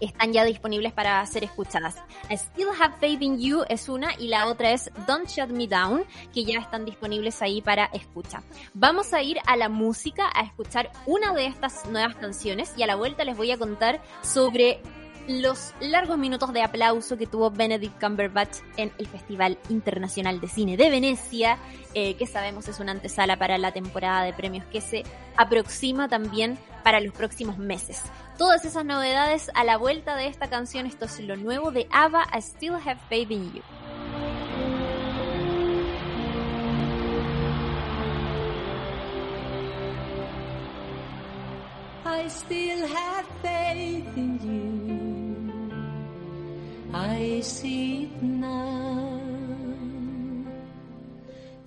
están 0.00 0.32
ya 0.32 0.44
disponibles 0.44 0.92
para 0.92 1.24
ser 1.26 1.44
escuchadas. 1.44 1.96
I 2.30 2.34
Still 2.34 2.68
Have 2.80 2.96
Faith 2.98 3.22
in 3.22 3.38
You 3.38 3.64
es 3.68 3.88
una 3.88 4.14
y 4.18 4.28
la 4.28 4.46
otra 4.46 4.72
es 4.72 4.90
Don't 5.06 5.28
Shut 5.28 5.50
Me 5.50 5.66
Down, 5.66 6.04
que 6.32 6.44
ya 6.44 6.58
están 6.58 6.84
disponibles 6.84 7.42
ahí 7.42 7.62
para 7.62 7.86
escucha. 7.86 8.42
Vamos 8.74 9.12
a 9.12 9.22
ir 9.22 9.38
a 9.46 9.56
la 9.56 9.68
música 9.68 10.30
a 10.34 10.42
escuchar 10.42 10.90
una 11.06 11.32
de 11.32 11.46
estas 11.46 11.86
nuevas 11.86 12.14
canciones 12.16 12.72
y 12.76 12.82
a 12.82 12.86
la 12.86 12.96
vuelta 12.96 13.24
les 13.24 13.36
voy 13.36 13.50
a 13.50 13.58
contar 13.58 14.00
sobre 14.22 14.80
los 15.28 15.74
largos 15.80 16.16
minutos 16.16 16.52
de 16.54 16.62
aplauso 16.62 17.18
que 17.18 17.26
tuvo 17.26 17.50
Benedict 17.50 18.00
Cumberbatch 18.00 18.58
en 18.78 18.90
el 18.96 19.06
Festival 19.06 19.58
Internacional 19.68 20.40
de 20.40 20.48
Cine 20.48 20.76
de 20.78 20.88
Venecia, 20.88 21.58
eh, 21.92 22.14
que 22.14 22.26
sabemos 22.26 22.66
es 22.66 22.80
una 22.80 22.92
antesala 22.92 23.36
para 23.36 23.58
la 23.58 23.72
temporada 23.72 24.22
de 24.22 24.32
premios 24.32 24.64
que 24.66 24.80
se 24.80 25.04
aproxima 25.36 26.08
también 26.08 26.58
para 26.82 27.00
los 27.00 27.12
próximos 27.12 27.58
meses. 27.58 28.02
Todas 28.38 28.64
esas 28.64 28.84
novedades 28.84 29.50
a 29.54 29.64
la 29.64 29.76
vuelta 29.76 30.14
de 30.14 30.28
esta 30.28 30.48
canción, 30.48 30.86
esto 30.86 31.06
es 31.06 31.18
lo 31.18 31.36
nuevo 31.36 31.72
de 31.72 31.88
ABBA, 31.90 32.24
I 32.32 32.40
Still 32.40 32.74
Have 32.76 33.00
Faith 33.08 33.32
in 33.32 33.52
You. 33.52 33.62
I 42.04 42.28
still 42.28 42.86
have 42.86 43.26
faith 43.42 44.16
in 44.16 44.38
you. 44.42 45.72
I 46.94 47.40
see 47.40 48.04
it 48.04 48.22
now. 48.22 49.20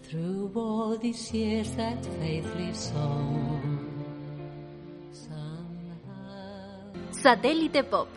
Through 0.04 0.52
all 0.56 0.98
these 0.98 1.34
years, 1.34 1.72
that 1.74 2.06
faith 2.20 2.46
lives 2.56 2.92
on. 2.96 3.71
Satélite 7.22 7.84
Pop. 7.84 8.08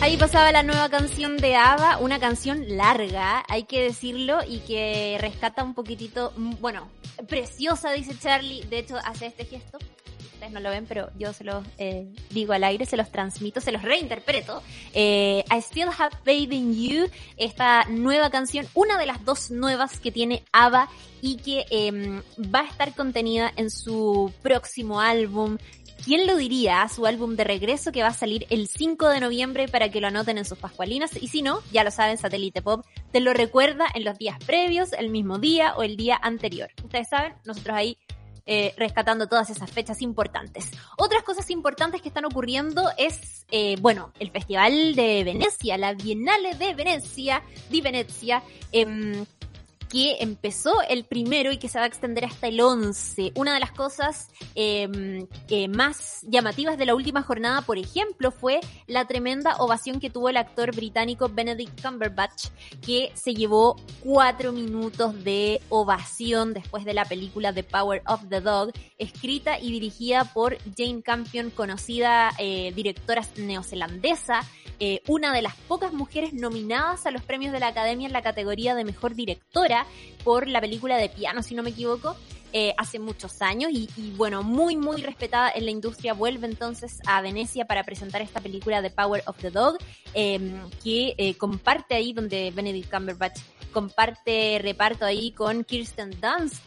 Ahí 0.00 0.16
pasaba 0.16 0.52
la 0.52 0.62
nueva 0.62 0.88
canción 0.88 1.38
de 1.38 1.56
ABBA, 1.56 1.98
una 1.98 2.20
canción 2.20 2.76
larga, 2.76 3.42
hay 3.48 3.64
que 3.64 3.82
decirlo, 3.82 4.38
y 4.46 4.60
que 4.60 5.18
rescata 5.20 5.64
un 5.64 5.74
poquitito, 5.74 6.32
mm, 6.36 6.60
bueno, 6.60 6.88
preciosa, 7.28 7.90
dice 7.92 8.16
Charlie, 8.16 8.62
de 8.64 8.78
hecho 8.78 8.96
hace 9.04 9.26
este 9.26 9.46
gesto, 9.46 9.78
no 10.50 10.60
lo 10.60 10.70
ven, 10.70 10.86
pero 10.86 11.10
yo 11.18 11.32
se 11.32 11.44
los 11.44 11.64
eh, 11.78 12.06
digo 12.30 12.52
al 12.52 12.64
aire, 12.64 12.86
se 12.86 12.96
los 12.96 13.10
transmito, 13.10 13.60
se 13.60 13.72
los 13.72 13.82
reinterpreto. 13.82 14.62
Eh, 14.92 15.44
I 15.50 15.58
Still 15.60 15.88
Have 15.96 16.16
Faith 16.24 16.52
in 16.52 16.74
You, 16.74 17.08
esta 17.36 17.84
nueva 17.88 18.30
canción, 18.30 18.66
una 18.74 18.98
de 18.98 19.06
las 19.06 19.24
dos 19.24 19.50
nuevas 19.50 20.00
que 20.00 20.12
tiene 20.12 20.42
ABBA 20.52 20.88
y 21.20 21.36
que 21.36 21.66
eh, 21.70 22.22
va 22.54 22.60
a 22.60 22.66
estar 22.66 22.94
contenida 22.94 23.52
en 23.56 23.70
su 23.70 24.32
próximo 24.42 25.00
álbum. 25.00 25.58
¿Quién 26.04 26.26
lo 26.26 26.36
diría? 26.36 26.86
Su 26.88 27.06
álbum 27.06 27.34
de 27.34 27.44
regreso 27.44 27.90
que 27.90 28.02
va 28.02 28.08
a 28.08 28.14
salir 28.14 28.46
el 28.50 28.68
5 28.68 29.08
de 29.08 29.18
noviembre 29.18 29.66
para 29.66 29.90
que 29.90 30.00
lo 30.00 30.06
anoten 30.06 30.38
en 30.38 30.44
sus 30.44 30.58
pascualinas. 30.58 31.10
Y 31.20 31.28
si 31.28 31.42
no, 31.42 31.60
ya 31.72 31.82
lo 31.82 31.90
saben, 31.90 32.16
Satélite 32.16 32.62
Pop 32.62 32.86
te 33.10 33.18
lo 33.18 33.32
recuerda 33.32 33.86
en 33.94 34.04
los 34.04 34.16
días 34.18 34.38
previos, 34.44 34.92
el 34.92 35.10
mismo 35.10 35.38
día 35.38 35.74
o 35.76 35.82
el 35.82 35.96
día 35.96 36.16
anterior. 36.22 36.70
Ustedes 36.84 37.08
saben, 37.08 37.34
nosotros 37.44 37.76
ahí 37.76 37.98
eh, 38.46 38.72
rescatando 38.76 39.26
todas 39.26 39.50
esas 39.50 39.70
fechas 39.70 40.00
importantes. 40.02 40.70
Otras 40.96 41.22
cosas 41.24 41.50
importantes 41.50 42.00
que 42.00 42.08
están 42.08 42.24
ocurriendo 42.24 42.88
es, 42.96 43.44
eh, 43.50 43.76
bueno, 43.80 44.12
el 44.20 44.30
Festival 44.30 44.94
de 44.94 45.24
Venecia, 45.24 45.76
la 45.76 45.94
Bienale 45.94 46.54
de 46.54 46.74
Venecia, 46.74 47.42
di 47.68 47.80
Venecia, 47.80 48.42
em, 48.70 49.26
que 49.88 50.16
empezó 50.20 50.82
el 50.88 51.04
primero 51.04 51.52
y 51.52 51.58
que 51.58 51.68
se 51.68 51.78
va 51.78 51.84
a 51.84 51.88
extender 51.88 52.24
hasta 52.24 52.48
el 52.48 52.60
11. 52.60 53.32
Una 53.36 53.54
de 53.54 53.60
las 53.60 53.72
cosas 53.72 54.30
eh, 54.54 55.26
eh, 55.48 55.68
más 55.68 56.22
llamativas 56.28 56.78
de 56.78 56.86
la 56.86 56.94
última 56.94 57.22
jornada, 57.22 57.62
por 57.62 57.78
ejemplo, 57.78 58.30
fue 58.30 58.60
la 58.86 59.06
tremenda 59.06 59.56
ovación 59.58 60.00
que 60.00 60.10
tuvo 60.10 60.28
el 60.28 60.36
actor 60.36 60.74
británico 60.74 61.28
Benedict 61.28 61.80
Cumberbatch, 61.82 62.48
que 62.84 63.12
se 63.14 63.34
llevó 63.34 63.76
cuatro 64.00 64.52
minutos 64.52 65.24
de 65.24 65.60
ovación 65.68 66.54
después 66.54 66.84
de 66.84 66.94
la 66.94 67.04
película 67.04 67.52
The 67.52 67.62
Power 67.62 68.02
of 68.06 68.28
the 68.28 68.40
Dog, 68.40 68.72
escrita 68.98 69.58
y 69.58 69.72
dirigida 69.72 70.24
por 70.24 70.58
Jane 70.76 71.02
Campion, 71.02 71.50
conocida 71.50 72.32
eh, 72.38 72.72
directora 72.74 73.22
neozelandesa, 73.36 74.42
eh, 74.78 75.00
una 75.06 75.32
de 75.32 75.42
las 75.42 75.54
pocas 75.54 75.92
mujeres 75.92 76.32
nominadas 76.32 77.06
a 77.06 77.10
los 77.10 77.22
premios 77.22 77.52
de 77.52 77.60
la 77.60 77.68
Academia 77.68 78.06
en 78.06 78.12
la 78.12 78.22
categoría 78.22 78.74
de 78.74 78.84
Mejor 78.84 79.14
Directora 79.14 79.75
por 80.24 80.46
la 80.48 80.60
película 80.60 80.96
de 80.96 81.08
piano, 81.08 81.42
si 81.42 81.54
no 81.54 81.62
me 81.62 81.70
equivoco. 81.70 82.16
eh, 82.52 82.74
hace 82.78 82.98
muchos 82.98 83.42
años 83.42 83.70
y, 83.70 83.88
bueno, 84.16 84.42
muy, 84.42 84.76
muy 84.76 85.02
respetada 85.02 85.50
en 85.54 85.66
la 85.66 85.70
industria. 85.70 86.14
Vuelve 86.14 86.46
entonces 86.46 87.00
a 87.06 87.20
Venecia 87.20 87.66
para 87.66 87.84
presentar 87.84 88.22
esta 88.22 88.40
película 88.40 88.80
The 88.80 88.90
Power 88.90 89.22
of 89.26 89.36
the 89.38 89.50
Dog, 89.50 89.76
eh, 90.14 90.40
que 90.82 91.14
eh, 91.18 91.34
comparte 91.34 91.94
ahí 91.94 92.14
donde 92.14 92.50
Benedict 92.52 92.90
Cumberbatch 92.90 93.40
comparte 93.72 94.58
reparto 94.62 95.04
ahí 95.04 95.32
con 95.32 95.64
Kirsten 95.64 96.12
Dunst. 96.18 96.62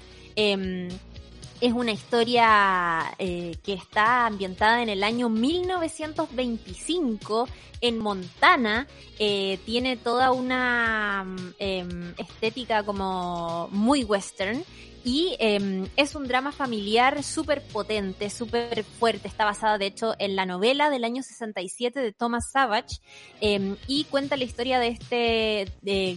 Es 1.61 1.73
una 1.73 1.91
historia 1.91 3.13
eh, 3.19 3.57
que 3.63 3.73
está 3.73 4.27
ambientada 4.27 4.81
en 4.81 4.87
el 4.87 5.03
año 5.03 5.27
1925 5.27 7.49
en 7.81 7.99
Montana. 7.99 8.87
Eh, 9.19 9.59
tiene 9.65 9.97
toda 9.97 10.31
una 10.31 11.25
eh, 11.59 11.85
estética 12.17 12.83
como 12.83 13.67
muy 13.71 14.05
western. 14.05 14.63
Y 15.03 15.35
eh, 15.39 15.89
es 15.97 16.15
un 16.15 16.27
drama 16.27 16.51
familiar 16.51 17.23
súper 17.23 17.61
potente, 17.61 18.29
súper 18.29 18.83
fuerte. 18.83 19.27
Está 19.27 19.43
basada, 19.43 19.77
de 19.77 19.87
hecho, 19.87 20.13
en 20.19 20.37
la 20.37 20.45
novela 20.45 20.89
del 20.89 21.03
año 21.03 21.23
67 21.23 21.99
de 21.99 22.13
Thomas 22.13 22.51
Savage. 22.51 22.99
eh, 23.41 23.75
y 23.87 24.05
cuenta 24.05 24.37
la 24.37 24.43
historia 24.45 24.79
de 24.79 24.89
este 24.89 25.67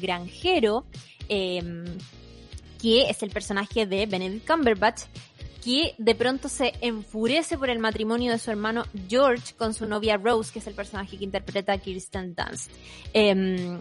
granjero, 0.00 0.84
que 1.28 3.08
es 3.08 3.22
el 3.22 3.30
personaje 3.30 3.86
de 3.86 4.06
Benedict 4.06 4.46
Cumberbatch, 4.46 5.02
que 5.62 5.94
de 5.98 6.14
pronto 6.14 6.48
se 6.48 6.72
enfurece 6.80 7.56
por 7.56 7.70
el 7.70 7.78
matrimonio 7.78 8.32
de 8.32 8.38
su 8.38 8.50
hermano 8.50 8.84
George 9.08 9.54
con 9.56 9.74
su 9.74 9.86
novia 9.86 10.16
Rose, 10.16 10.52
que 10.52 10.58
es 10.58 10.66
el 10.66 10.74
personaje 10.74 11.16
que 11.16 11.24
interpreta 11.24 11.78
Kirsten 11.78 12.34
Dunst. 12.34 12.70
Eh, 13.14 13.78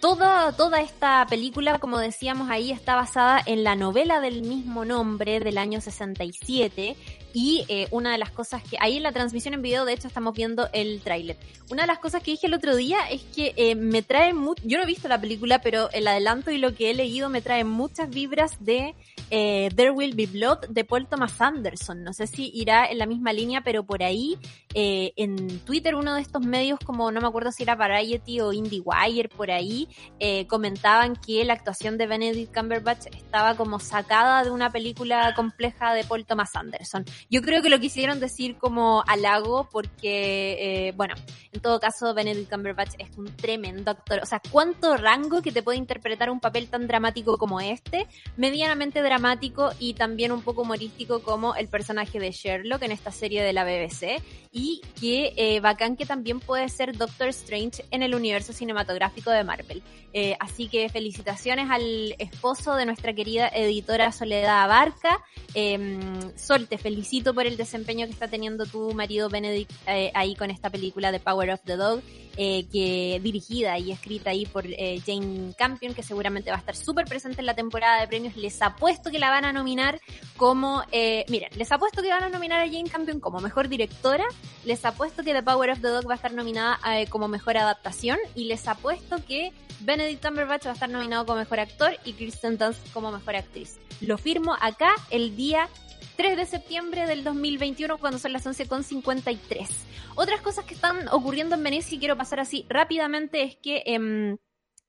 toda, 0.00 0.50
toda 0.56 0.80
esta 0.80 1.24
película, 1.30 1.78
como 1.78 1.98
decíamos 1.98 2.50
ahí, 2.50 2.72
está 2.72 2.96
basada 2.96 3.40
en 3.46 3.62
la 3.62 3.76
novela 3.76 4.20
del 4.20 4.42
mismo 4.42 4.84
nombre 4.84 5.38
del 5.38 5.58
año 5.58 5.80
67 5.80 6.96
y 7.32 7.64
eh, 7.68 7.88
una 7.90 8.12
de 8.12 8.18
las 8.18 8.30
cosas 8.30 8.62
que 8.62 8.76
ahí 8.80 8.96
en 8.96 9.02
la 9.02 9.12
transmisión 9.12 9.54
en 9.54 9.62
video 9.62 9.84
de 9.84 9.92
hecho 9.92 10.08
estamos 10.08 10.34
viendo 10.34 10.68
el 10.72 11.00
tráiler. 11.00 11.36
Una 11.70 11.82
de 11.82 11.86
las 11.86 11.98
cosas 11.98 12.22
que 12.22 12.32
dije 12.32 12.46
el 12.46 12.54
otro 12.54 12.76
día 12.76 12.98
es 13.10 13.22
que 13.22 13.54
eh, 13.56 13.74
me 13.74 14.02
trae 14.02 14.34
mucho 14.34 14.62
yo 14.64 14.78
no 14.78 14.84
he 14.84 14.86
visto 14.86 15.08
la 15.08 15.20
película 15.20 15.60
pero 15.60 15.90
el 15.92 16.06
adelanto 16.06 16.50
y 16.50 16.58
lo 16.58 16.74
que 16.74 16.90
he 16.90 16.94
leído 16.94 17.28
me 17.28 17.42
trae 17.42 17.64
muchas 17.64 18.10
vibras 18.10 18.64
de 18.64 18.94
eh, 19.30 19.70
There 19.74 19.90
Will 19.90 20.14
Be 20.14 20.26
Blood 20.26 20.68
de 20.68 20.84
Paul 20.84 21.06
Thomas 21.06 21.40
Anderson. 21.40 22.04
No 22.04 22.12
sé 22.12 22.26
si 22.26 22.50
irá 22.54 22.86
en 22.86 22.98
la 22.98 23.06
misma 23.06 23.32
línea 23.32 23.62
pero 23.62 23.84
por 23.84 24.02
ahí 24.02 24.38
eh, 24.74 25.12
en 25.16 25.60
Twitter 25.60 25.94
uno 25.94 26.14
de 26.14 26.22
estos 26.22 26.44
medios 26.44 26.78
como 26.80 27.10
no 27.10 27.20
me 27.20 27.28
acuerdo 27.28 27.52
si 27.52 27.62
era 27.62 27.74
Variety 27.74 28.40
o 28.40 28.52
IndieWire 28.52 29.28
por 29.28 29.50
ahí 29.50 29.88
eh, 30.18 30.46
comentaban 30.46 31.16
que 31.16 31.44
la 31.44 31.54
actuación 31.54 31.98
de 31.98 32.06
Benedict 32.06 32.54
Cumberbatch 32.54 33.06
estaba 33.14 33.56
como 33.56 33.78
sacada 33.78 34.44
de 34.44 34.50
una 34.50 34.70
película 34.70 35.34
compleja 35.34 35.94
de 35.94 36.04
Paul 36.04 36.24
Thomas 36.24 36.54
Anderson 36.54 37.04
yo 37.30 37.42
creo 37.42 37.62
que 37.62 37.70
lo 37.70 37.80
quisieron 37.80 38.20
decir 38.20 38.56
como 38.56 39.02
halago 39.06 39.68
porque, 39.70 40.88
eh, 40.88 40.92
bueno, 40.96 41.14
en 41.52 41.60
todo 41.60 41.80
caso 41.80 42.14
Benedict 42.14 42.50
Cumberbatch 42.50 42.94
es 42.98 43.16
un 43.16 43.26
tremendo 43.36 43.90
actor. 43.90 44.20
O 44.22 44.26
sea, 44.26 44.40
¿cuánto 44.50 44.96
rango 44.96 45.42
que 45.42 45.52
te 45.52 45.62
puede 45.62 45.78
interpretar 45.78 46.30
un 46.30 46.40
papel 46.40 46.68
tan 46.68 46.86
dramático 46.86 47.38
como 47.38 47.60
este? 47.60 48.06
Medianamente 48.36 49.02
dramático 49.02 49.70
y 49.78 49.94
también 49.94 50.32
un 50.32 50.42
poco 50.42 50.62
humorístico 50.62 51.22
como 51.22 51.54
el 51.54 51.68
personaje 51.68 52.18
de 52.18 52.30
Sherlock 52.30 52.82
en 52.82 52.92
esta 52.92 53.10
serie 53.10 53.42
de 53.42 53.52
la 53.52 53.64
BBC 53.64 54.22
y 54.50 54.82
que 55.00 55.32
eh, 55.36 55.60
bacán 55.60 55.96
que 55.96 56.06
también 56.06 56.40
puede 56.40 56.68
ser 56.68 56.96
Doctor 56.96 57.28
Strange 57.28 57.84
en 57.90 58.02
el 58.02 58.14
universo 58.14 58.52
cinematográfico 58.52 59.30
de 59.30 59.44
Marvel. 59.44 59.82
Eh, 60.12 60.36
así 60.40 60.68
que 60.68 60.88
felicitaciones 60.88 61.70
al 61.70 62.14
esposo 62.18 62.74
de 62.74 62.84
nuestra 62.86 63.14
querida 63.14 63.48
editora 63.48 64.12
Soledad 64.12 64.64
Abarca. 64.64 65.22
Eh, 65.54 65.98
Sol, 66.36 66.68
te 66.68 66.78
por 67.20 67.46
el 67.46 67.58
desempeño 67.58 68.06
que 68.06 68.12
está 68.12 68.28
teniendo 68.28 68.64
tu 68.64 68.94
marido 68.94 69.28
Benedict 69.28 69.70
eh, 69.86 70.10
ahí 70.14 70.34
con 70.34 70.50
esta 70.50 70.70
película 70.70 71.12
de 71.12 71.20
Power 71.20 71.50
of 71.50 71.60
the 71.64 71.76
Dog, 71.76 72.00
eh, 72.38 72.64
que 72.72 73.20
dirigida 73.22 73.78
y 73.78 73.92
escrita 73.92 74.30
ahí 74.30 74.46
por 74.46 74.64
eh, 74.66 74.98
Jane 75.04 75.52
Campion, 75.58 75.92
que 75.92 76.02
seguramente 76.02 76.50
va 76.50 76.56
a 76.56 76.60
estar 76.60 76.74
súper 76.74 77.04
presente 77.04 77.40
en 77.40 77.46
la 77.46 77.54
temporada 77.54 78.00
de 78.00 78.08
premios. 78.08 78.34
Les 78.36 78.62
apuesto 78.62 79.10
que 79.10 79.18
la 79.18 79.28
van 79.28 79.44
a 79.44 79.52
nominar 79.52 80.00
como, 80.38 80.82
miren, 81.28 81.50
les 81.54 81.70
apuesto 81.70 82.00
que 82.00 82.08
van 82.08 82.22
a 82.22 82.30
nominar 82.30 82.60
a 82.60 82.66
Jane 82.66 82.88
Campion 82.88 83.20
como 83.20 83.40
mejor 83.40 83.68
directora, 83.68 84.24
les 84.64 84.82
apuesto 84.86 85.22
que 85.22 85.34
The 85.34 85.42
Power 85.42 85.70
of 85.70 85.82
the 85.82 85.88
Dog 85.88 86.08
va 86.08 86.14
a 86.14 86.16
estar 86.16 86.32
nominada 86.32 86.80
como 87.10 87.28
mejor 87.28 87.58
adaptación 87.58 88.18
y 88.34 88.44
les 88.44 88.66
apuesto 88.66 89.22
que 89.26 89.52
Benedict 89.80 90.24
Cumberbatch 90.24 90.66
va 90.66 90.70
a 90.70 90.74
estar 90.74 90.88
nominado 90.88 91.26
como 91.26 91.38
mejor 91.38 91.60
actor 91.60 91.92
y 92.04 92.14
Kristen 92.14 92.56
Dunst 92.56 92.92
como 92.92 93.12
mejor 93.12 93.36
actriz. 93.36 93.78
Lo 94.00 94.18
firmo 94.18 94.56
acá 94.60 94.94
el 95.10 95.36
día 95.36 95.68
3 96.16 96.36
de 96.36 96.46
septiembre 96.46 97.06
del 97.06 97.24
2021 97.24 97.98
cuando 97.98 98.18
son 98.18 98.32
las 98.32 98.46
11.53. 98.46 99.68
Otras 100.14 100.40
cosas 100.40 100.64
que 100.64 100.74
están 100.74 101.08
ocurriendo 101.08 101.54
en 101.54 101.62
Venecia 101.62 101.96
y 101.96 101.98
quiero 101.98 102.16
pasar 102.16 102.40
así 102.40 102.66
rápidamente 102.68 103.42
es 103.42 103.56
que... 103.56 103.82
Eh, 103.86 104.36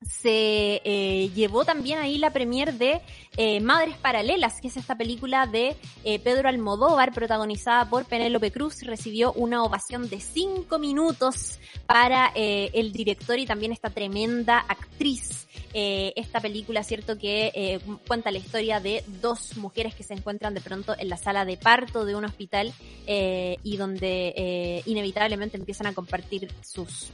se 0.05 0.81
eh, 0.83 1.29
llevó 1.33 1.65
también 1.65 1.99
ahí 1.99 2.17
la 2.17 2.31
premier 2.31 2.73
de 2.73 3.01
eh, 3.37 3.59
Madres 3.61 3.97
Paralelas, 3.97 4.59
que 4.61 4.67
es 4.67 4.77
esta 4.77 4.95
película 4.95 5.47
de 5.47 5.75
eh, 6.03 6.19
Pedro 6.19 6.49
Almodóvar, 6.49 7.13
protagonizada 7.13 7.89
por 7.89 8.05
Penélope 8.05 8.51
Cruz. 8.51 8.81
Recibió 8.83 9.33
una 9.33 9.63
ovación 9.63 10.09
de 10.09 10.19
cinco 10.19 10.79
minutos 10.79 11.59
para 11.85 12.31
eh, 12.35 12.71
el 12.73 12.91
director 12.91 13.39
y 13.39 13.45
también 13.45 13.71
esta 13.71 13.89
tremenda 13.89 14.59
actriz. 14.59 15.47
Eh, 15.73 16.13
esta 16.15 16.39
película, 16.39 16.83
cierto 16.83 17.17
que 17.17 17.51
eh, 17.55 17.79
cuenta 18.07 18.29
la 18.29 18.37
historia 18.37 18.79
de 18.79 19.03
dos 19.21 19.57
mujeres 19.57 19.95
que 19.95 20.03
se 20.03 20.13
encuentran 20.13 20.53
de 20.53 20.61
pronto 20.61 20.95
en 20.97 21.09
la 21.09 21.17
sala 21.17 21.45
de 21.45 21.57
parto 21.57 22.05
de 22.05 22.15
un 22.15 22.25
hospital 22.25 22.71
eh, 23.07 23.57
y 23.63 23.77
donde 23.77 24.83
inevitablemente 24.85 25.57
empiezan 25.57 25.87
a 25.87 25.93
compartir 25.93 26.51
sus 26.61 27.09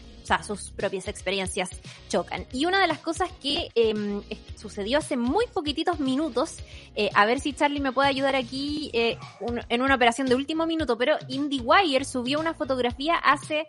sus 0.46 0.70
propias 0.70 1.08
experiencias 1.08 1.72
chocan. 2.08 2.46
Y 2.54 2.68
una 2.68 2.80
de 2.80 2.86
las 2.86 3.00
cosas 3.00 3.32
que 3.42 3.72
eh, 3.74 4.22
sucedió 4.56 5.00
hace 5.00 5.18
muy 5.18 5.48
poquititos 5.48 6.00
minutos, 6.00 6.58
a 7.16 7.26
ver 7.26 7.40
si 7.40 7.54
Charlie 7.54 7.80
me 7.80 7.92
puede 7.92 8.10
ayudar 8.10 8.36
aquí 8.36 8.92
en 8.94 9.82
una 9.82 9.96
operación 9.96 10.28
de 10.28 10.36
último 10.36 10.68
minuto, 10.68 11.00
pero 11.00 11.18
IndieWire 11.30 12.06
subió 12.06 12.40
una 12.40 12.54
fotografía 12.54 13.16
hace 13.16 13.66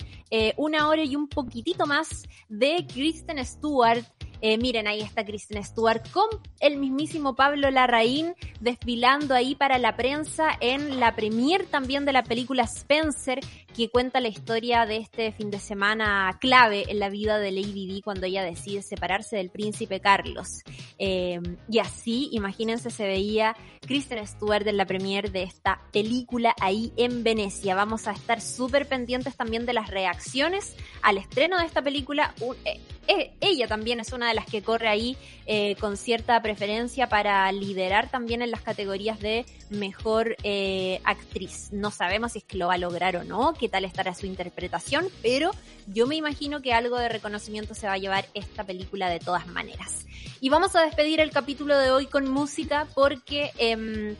una 0.59 0.89
hora 0.89 1.03
y 1.03 1.17
un 1.17 1.29
poquitito 1.29 1.87
más 1.87 2.29
de 2.51 2.87
Kristen 2.93 3.43
Stewart 3.43 4.05
eh, 4.43 4.59
miren, 4.59 4.87
ahí 4.87 5.01
está 5.01 5.25
Kristen 5.25 5.63
Stewart 5.63 6.09
con 6.11 6.27
el 6.61 6.77
mismísimo 6.77 7.35
Pablo 7.35 7.71
Larraín 7.71 8.35
desfilando 8.61 9.35
ahí 9.35 9.55
para 9.55 9.79
la 9.79 9.97
prensa 9.97 10.51
en 10.61 11.01
la 11.01 11.15
premier 11.15 11.67
también 11.67 12.05
de 12.05 12.13
la 12.13 12.23
película 12.23 12.65
Spencer, 12.65 13.41
que 13.77 13.89
cuenta 13.89 14.21
la 14.21 14.29
historia 14.29 14.87
de 14.87 14.97
este 14.97 15.33
fin 15.33 15.51
de 15.51 15.59
semana 15.59 16.39
clave 16.41 16.85
en 16.89 16.99
la 16.99 17.09
vida 17.09 17.39
de 17.39 17.53
Lady 17.53 17.87
Di 17.87 18.03
cuando 18.03 18.27
ella 18.27 18.43
decide 18.43 18.83
separarse 18.83 19.37
del 19.37 19.51
príncipe 19.51 20.01
Carlos. 20.01 20.63
Eh, 20.99 21.41
y 21.69 21.79
así, 21.79 22.29
imagínense, 22.33 22.91
se 22.91 23.05
veía 23.05 23.57
Kristen 23.81 24.27
Stewart 24.27 24.67
en 24.67 24.77
la 24.77 24.87
premier 24.87 25.31
de 25.31 25.43
esta 25.43 25.81
película 25.93 26.55
ahí 26.61 26.93
en 26.97 27.23
Venecia. 27.25 27.75
Vamos 27.75 28.07
a 28.07 28.13
estar 28.13 28.41
súper 28.41 28.87
pendientes 28.87 29.37
también 29.37 29.67
de 29.67 29.73
las 29.73 29.89
reacciones 29.89 30.75
al 31.03 31.19
estreno 31.19 31.59
de 31.59 31.67
esta 31.67 31.83
película. 31.83 32.35
Un, 32.41 32.57
eh, 32.65 33.33
ella 33.41 33.67
también 33.67 33.99
es 33.99 34.13
una 34.13 34.29
de 34.29 34.35
las 34.35 34.47
que 34.47 34.63
corre 34.63 34.89
ahí 34.89 35.17
eh, 35.53 35.75
con 35.81 35.97
cierta 35.97 36.41
preferencia 36.41 37.09
para 37.09 37.51
liderar 37.51 38.09
también 38.09 38.41
en 38.41 38.53
las 38.53 38.61
categorías 38.61 39.19
de 39.19 39.45
mejor 39.69 40.37
eh, 40.45 41.01
actriz. 41.03 41.71
No 41.73 41.91
sabemos 41.91 42.33
si 42.33 42.39
es 42.39 42.45
que 42.45 42.57
lo 42.57 42.69
va 42.69 42.75
a 42.75 42.79
lograr 42.79 43.17
o 43.17 43.25
no, 43.25 43.53
qué 43.55 43.69
tal 43.69 43.85
estará 43.85 44.15
su 44.15 44.27
interpretación, 44.27 45.09
pero 45.23 45.51
yo 45.89 46.07
me 46.07 46.15
imagino 46.15 46.63
que 46.63 46.73
algo 46.73 46.97
de 46.99 47.09
reconocimiento 47.09 47.75
se 47.75 47.89
va 47.89 47.95
a 47.95 47.99
llevar 47.99 48.27
esta 48.35 48.63
película 48.63 49.09
de 49.09 49.19
todas 49.19 49.49
maneras. 49.49 50.07
Y 50.41 50.51
vamos 50.51 50.77
a 50.77 50.83
despedir 50.83 51.19
el 51.19 51.33
capítulo 51.33 51.77
de 51.77 51.91
hoy 51.91 52.07
con 52.07 52.31
música 52.31 52.87
porque... 52.95 53.51
Eh, 53.59 54.15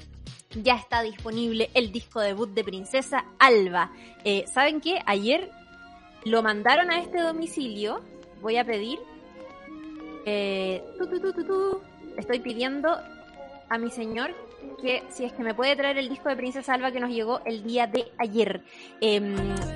ya 0.61 0.75
está 0.75 1.01
disponible 1.03 1.71
el 1.75 1.93
disco 1.93 2.19
debut 2.19 2.51
de 2.51 2.65
Princesa 2.65 3.25
Alba. 3.39 3.93
Eh, 4.25 4.47
¿Saben 4.53 4.81
qué? 4.81 4.99
Ayer 5.07 5.49
lo 6.25 6.43
mandaron 6.43 6.91
a 6.91 6.99
este 6.99 7.21
domicilio 7.21 8.03
voy 8.41 8.57
a 8.57 8.65
pedir. 8.65 8.99
Eh, 10.27 10.83
tu, 10.99 11.07
tu, 11.07 11.33
tu. 11.33 11.81
Estoy 12.17 12.41
pidiendo 12.41 12.99
a 13.69 13.79
mi 13.79 13.91
señor 13.91 14.35
que 14.81 15.03
si 15.11 15.25
es 15.25 15.33
que 15.33 15.43
me 15.43 15.55
puede 15.55 15.77
traer 15.77 15.99
el 15.99 16.09
disco 16.09 16.29
de 16.29 16.37
Princesa 16.37 16.75
Alba 16.75 16.91
que 16.91 17.01
nos 17.01 17.11
llegó 17.11 17.41
el 17.45 17.63
día 17.63 17.87
de 17.87 18.11
ayer. 18.19 18.63
Eh, 19.01 19.21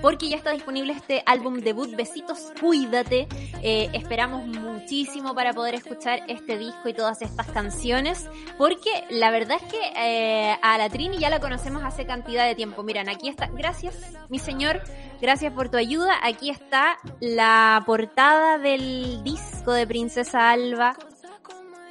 porque 0.02 0.28
ya 0.28 0.36
está 0.36 0.50
disponible 0.50 0.92
este 0.92 1.22
álbum 1.26 1.60
debut 1.60 1.94
Besitos, 1.94 2.52
cuídate. 2.60 3.26
Eh, 3.62 3.90
esperamos 3.92 4.46
muchísimo 4.46 5.34
para 5.34 5.52
poder 5.52 5.74
escuchar 5.74 6.22
este 6.28 6.58
disco 6.58 6.88
y 6.88 6.94
todas 6.94 7.22
estas 7.22 7.46
canciones. 7.50 8.28
Porque 8.58 9.04
la 9.10 9.30
verdad 9.30 9.58
es 9.62 9.72
que 9.72 9.80
eh, 9.96 10.56
a 10.62 10.78
la 10.78 10.88
Trini 10.88 11.18
ya 11.18 11.30
la 11.30 11.40
conocemos 11.40 11.82
hace 11.84 12.06
cantidad 12.06 12.46
de 12.46 12.54
tiempo. 12.54 12.82
Miran, 12.82 13.08
aquí 13.08 13.28
está. 13.28 13.48
Gracias, 13.48 13.94
mi 14.28 14.38
señor. 14.38 14.82
Gracias 15.20 15.52
por 15.52 15.68
tu 15.68 15.76
ayuda. 15.76 16.14
Aquí 16.22 16.50
está 16.50 16.98
la 17.20 17.82
portada 17.86 18.58
del 18.58 19.22
disco 19.22 19.72
de 19.72 19.86
Princesa 19.86 20.50
Alba. 20.50 20.96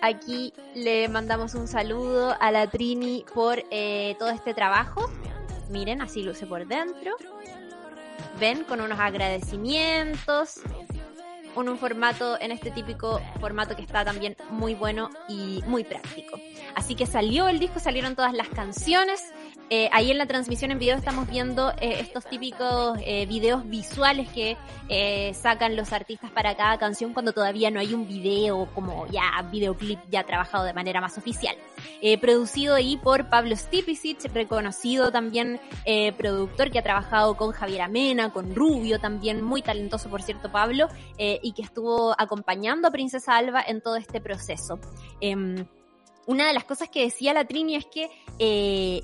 Aquí 0.03 0.53
le 0.75 1.07
mandamos 1.07 1.55
un 1.55 1.67
saludo 1.67 2.35
a 2.39 2.51
la 2.51 2.67
Trini 2.67 3.25
por 3.33 3.63
eh, 3.71 4.15
todo 4.19 4.29
este 4.29 4.53
trabajo. 4.53 5.09
Miren, 5.69 6.01
así 6.01 6.23
luce 6.23 6.45
por 6.45 6.67
dentro. 6.67 7.15
Ven, 8.37 8.65
con 8.65 8.81
unos 8.81 8.99
agradecimientos, 8.99 10.59
en 11.55 11.69
un 11.69 11.77
formato, 11.77 12.39
en 12.41 12.51
este 12.51 12.69
típico 12.71 13.21
formato 13.39 13.75
que 13.75 13.81
está 13.81 14.03
también 14.03 14.35
muy 14.49 14.75
bueno 14.75 15.09
y 15.29 15.61
muy 15.67 15.85
práctico. 15.85 16.37
Así 16.75 16.95
que 16.95 17.05
salió 17.05 17.47
el 17.47 17.59
disco, 17.59 17.79
salieron 17.79 18.15
todas 18.15 18.33
las 18.33 18.49
canciones. 18.49 19.31
Eh, 19.75 19.89
ahí 19.91 20.11
en 20.11 20.19
la 20.19 20.27
transmisión 20.27 20.69
en 20.69 20.77
video 20.77 20.95
estamos 20.95 21.27
viendo 21.27 21.71
eh, 21.81 21.97
estos 21.99 22.27
típicos 22.27 22.95
eh, 23.03 23.25
videos 23.25 23.67
visuales 23.67 24.29
que 24.29 24.55
sacan 25.33 25.75
los 25.75 25.93
artistas 25.93 26.29
para 26.29 26.55
cada 26.55 26.77
canción 26.77 27.11
cuando 27.11 27.31
todavía 27.31 27.71
no 27.71 27.79
hay 27.79 27.95
un 27.95 28.07
video 28.07 28.69
como 28.75 29.07
ya 29.07 29.31
videoclip 29.51 29.97
ya 30.11 30.23
trabajado 30.25 30.65
de 30.65 30.73
manera 30.73 31.01
más 31.01 31.17
oficial. 31.17 31.55
Producido 32.21 32.75
ahí 32.75 32.97
por 32.97 33.29
Pablo 33.29 33.55
Stipicic, 33.55 34.31
reconocido 34.31 35.11
también 35.11 35.59
productor 36.19 36.69
que 36.69 36.77
ha 36.77 36.83
trabajado 36.83 37.35
con 37.35 37.51
Javier 37.51 37.81
Amena, 37.81 38.31
con 38.31 38.53
Rubio 38.53 38.99
también, 38.99 39.41
muy 39.41 39.63
talentoso 39.63 40.09
por 40.09 40.21
cierto 40.21 40.51
Pablo, 40.51 40.89
y 41.17 41.51
que 41.53 41.63
estuvo 41.63 42.13
acompañando 42.15 42.89
a 42.89 42.91
Princesa 42.91 43.35
Alba 43.35 43.63
en 43.65 43.81
todo 43.81 43.95
este 43.95 44.21
proceso. 44.21 44.79
Em, 45.19 45.65
una 46.27 46.47
de 46.47 46.53
las 46.53 46.65
cosas 46.65 46.89
que 46.89 47.01
decía 47.01 47.33
la 47.33 47.45
Trini 47.45 47.75
es 47.75 47.85
que 47.87 49.03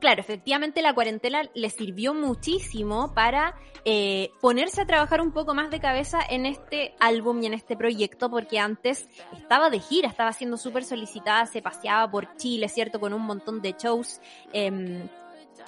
claro, 0.00 0.20
efectivamente 0.20 0.82
la 0.82 0.94
cuarentena 0.94 1.42
le 1.54 1.70
sirvió 1.70 2.14
muchísimo 2.14 3.14
para 3.14 3.54
eh, 3.84 4.30
ponerse 4.40 4.82
a 4.82 4.86
trabajar 4.86 5.20
un 5.20 5.32
poco 5.32 5.54
más 5.54 5.70
de 5.70 5.80
cabeza 5.80 6.18
en 6.28 6.46
este 6.46 6.94
álbum 7.00 7.42
y 7.42 7.46
en 7.46 7.54
este 7.54 7.76
proyecto, 7.76 8.30
porque 8.30 8.58
antes 8.58 9.08
estaba 9.32 9.70
de 9.70 9.80
gira, 9.80 10.08
estaba 10.08 10.32
siendo 10.32 10.56
súper 10.56 10.84
solicitada, 10.84 11.46
se 11.46 11.62
paseaba 11.62 12.10
por 12.10 12.36
Chile, 12.36 12.68
¿cierto? 12.68 13.00
Con 13.00 13.12
un 13.12 13.22
montón 13.22 13.60
de 13.60 13.74
shows. 13.78 14.20
Eh, 14.52 15.08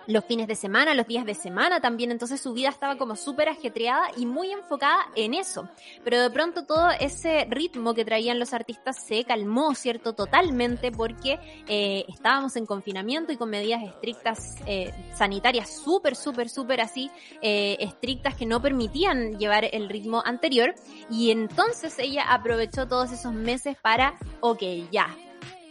los 0.07 0.25
fines 0.25 0.47
de 0.47 0.55
semana, 0.55 0.95
los 0.95 1.07
días 1.07 1.25
de 1.25 1.35
semana 1.35 1.81
también, 1.81 2.11
entonces 2.11 2.41
su 2.41 2.53
vida 2.53 2.69
estaba 2.69 2.97
como 2.97 3.17
súper 3.17 3.49
ajetreada 3.49 4.09
y 4.17 4.27
muy 4.27 4.51
enfocada 4.51 5.07
en 5.15 5.35
eso. 5.35 5.69
Pero 6.05 6.21
de 6.21 6.31
pronto 6.31 6.65
todo 6.65 6.91
ese 7.01 7.47
ritmo 7.51 7.95
que 7.95 8.05
traían 8.05 8.39
los 8.39 8.53
artistas 8.53 9.05
se 9.05 9.25
calmó, 9.25 9.75
¿cierto? 9.75 10.15
Totalmente 10.15 10.93
porque 10.93 11.39
eh, 11.69 12.05
estábamos 12.09 12.57
en 12.57 12.67
confinamiento 12.67 13.33
y 13.33 13.37
con 13.37 13.51
medidas 13.51 13.83
estrictas 13.83 14.57
eh, 14.67 14.93
sanitarias 15.15 15.71
súper, 15.71 16.17
súper, 16.17 16.49
súper 16.49 16.81
así, 16.81 17.11
eh, 17.43 17.77
estrictas 17.81 18.35
que 18.35 18.47
no 18.47 18.63
permitían 18.63 19.39
llevar 19.39 19.69
el 19.73 19.89
ritmo 19.89 20.23
anterior. 20.25 20.75
Y 21.11 21.31
entonces 21.31 21.99
ella 21.99 22.25
aprovechó 22.33 22.87
todos 22.87 23.13
esos 23.13 23.33
meses 23.33 23.77
para, 23.83 24.19
ok, 24.41 24.63
ya, 24.91 25.09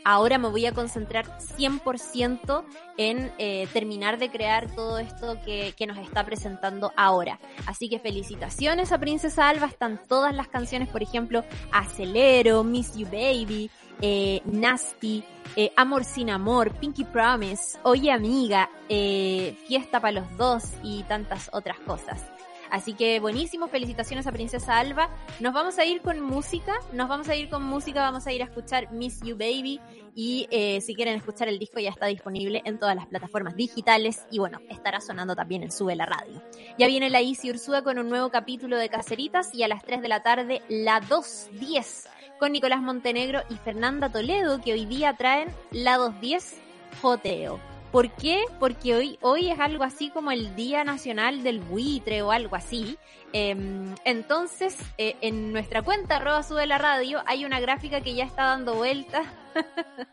ahora 0.06 0.38
me 0.38 0.48
voy 0.48 0.66
a 0.66 0.72
concentrar 0.72 1.26
100% 1.40 2.64
en 2.98 3.34
eh, 3.38 3.68
terminar 3.74 4.18
de 4.18 4.32
crear 4.32 4.74
todo 4.74 5.00
esto 5.00 5.38
que, 5.44 5.74
que, 5.76 5.88
nos 5.88 5.98
está 5.98 6.24
presentando 6.24 6.94
ahora. 6.96 7.40
Así 7.66 7.90
que 7.90 8.00
felicitaciones 8.00 8.94
a 8.94 9.00
Princesa 9.00 9.50
Alba, 9.50 9.68
están 9.68 10.00
todas 10.08 10.34
las 10.34 10.48
canciones, 10.48 10.88
por 10.88 11.04
ejemplo, 11.04 11.44
Acelero, 11.74 12.64
Miss 12.64 12.96
You 12.96 13.08
Baby, 13.08 13.70
eh, 14.02 14.42
Nasty, 14.46 15.24
eh, 15.56 15.72
Amor 15.76 16.04
sin 16.04 16.30
Amor, 16.30 16.72
Pinky 16.76 17.06
Promise, 17.06 17.80
Oye 17.84 18.12
Amiga, 18.12 18.70
eh, 18.90 19.58
Fiesta 19.68 20.00
para 20.02 20.20
los 20.20 20.38
dos 20.38 20.64
y 20.84 21.04
tantas 21.04 21.50
otras 21.54 21.80
cosas. 21.80 22.22
Así 22.70 22.94
que 22.94 23.20
buenísimo, 23.20 23.68
felicitaciones 23.68 24.28
a 24.28 24.32
Princesa 24.32 24.78
Alba. 24.78 25.10
Nos 25.40 25.54
vamos 25.54 25.78
a 25.78 25.86
ir 25.86 26.02
con 26.02 26.22
música, 26.22 26.74
nos 26.94 27.08
vamos 27.08 27.30
a 27.30 27.36
ir 27.36 27.50
con 27.50 27.64
música, 27.64 28.02
vamos 28.02 28.28
a 28.28 28.34
ir 28.34 28.42
a 28.42 28.46
escuchar 28.46 28.92
Miss 28.92 29.22
You 29.22 29.38
Baby 29.38 29.80
y 30.16 30.48
eh, 30.50 30.82
si 30.82 30.96
quieren 30.96 31.16
escuchar 31.16 31.48
el 31.50 31.60
disco 31.60 31.80
ya 31.80 31.90
está 31.90 32.08
disponible 32.08 32.62
en 32.66 32.80
todas 32.80 32.96
las 32.96 33.06
plataformas 33.08 33.56
digitales 33.56 34.26
y 34.32 34.40
bueno, 34.40 34.60
estará 34.70 35.02
sonando 35.02 35.36
también 35.36 35.64
en 35.64 35.72
Sube 35.72 35.96
la 35.96 36.06
Radio. 36.06 36.42
Ya 36.78 36.88
viene 36.88 37.10
la 37.10 37.22
Isi 37.22 37.50
Ursúa 37.50 37.84
con 37.84 38.00
un 38.00 38.10
nuevo 38.10 38.30
capítulo 38.30 38.78
de 38.78 38.90
Caceritas 38.90 39.54
y 39.54 39.64
a 39.64 39.68
las 39.68 39.84
3 39.84 40.02
de 40.02 40.08
la 40.08 40.24
tarde 40.24 40.62
la 40.70 41.02
2.10 41.02 42.08
con 42.40 42.52
Nicolás 42.52 42.82
Montenegro 42.82 43.42
y 43.50 43.56
Fernanda 43.56 44.10
Toledo 44.10 44.62
que 44.62 44.74
hoy 44.74 44.86
día 44.86 45.14
traen 45.14 45.50
la 45.72 45.98
2.10 45.98 46.56
Joteo. 47.02 47.75
¿Por 47.96 48.12
qué? 48.12 48.44
Porque 48.60 48.94
hoy, 48.94 49.18
hoy 49.22 49.50
es 49.50 49.58
algo 49.58 49.86
así 49.86 50.10
como 50.10 50.30
el 50.30 50.54
Día 50.54 50.84
Nacional 50.84 51.44
del 51.44 51.62
Buitre 51.62 52.24
o 52.24 52.32
algo 52.34 52.58
así. 52.58 52.98
Eh, 53.32 53.56
entonces, 54.04 54.78
eh, 54.98 55.16
en 55.22 55.54
nuestra 55.54 55.82
cuenta, 55.82 56.18
arroba 56.18 56.44
sube 56.44 56.68
la 56.68 56.78
radio, 56.78 57.24
hay 57.26 57.46
una 57.46 57.62
gráfica 57.62 58.02
que 58.02 58.14
ya 58.14 58.26
está 58.26 58.48
dando 58.48 58.76
vueltas 58.76 59.26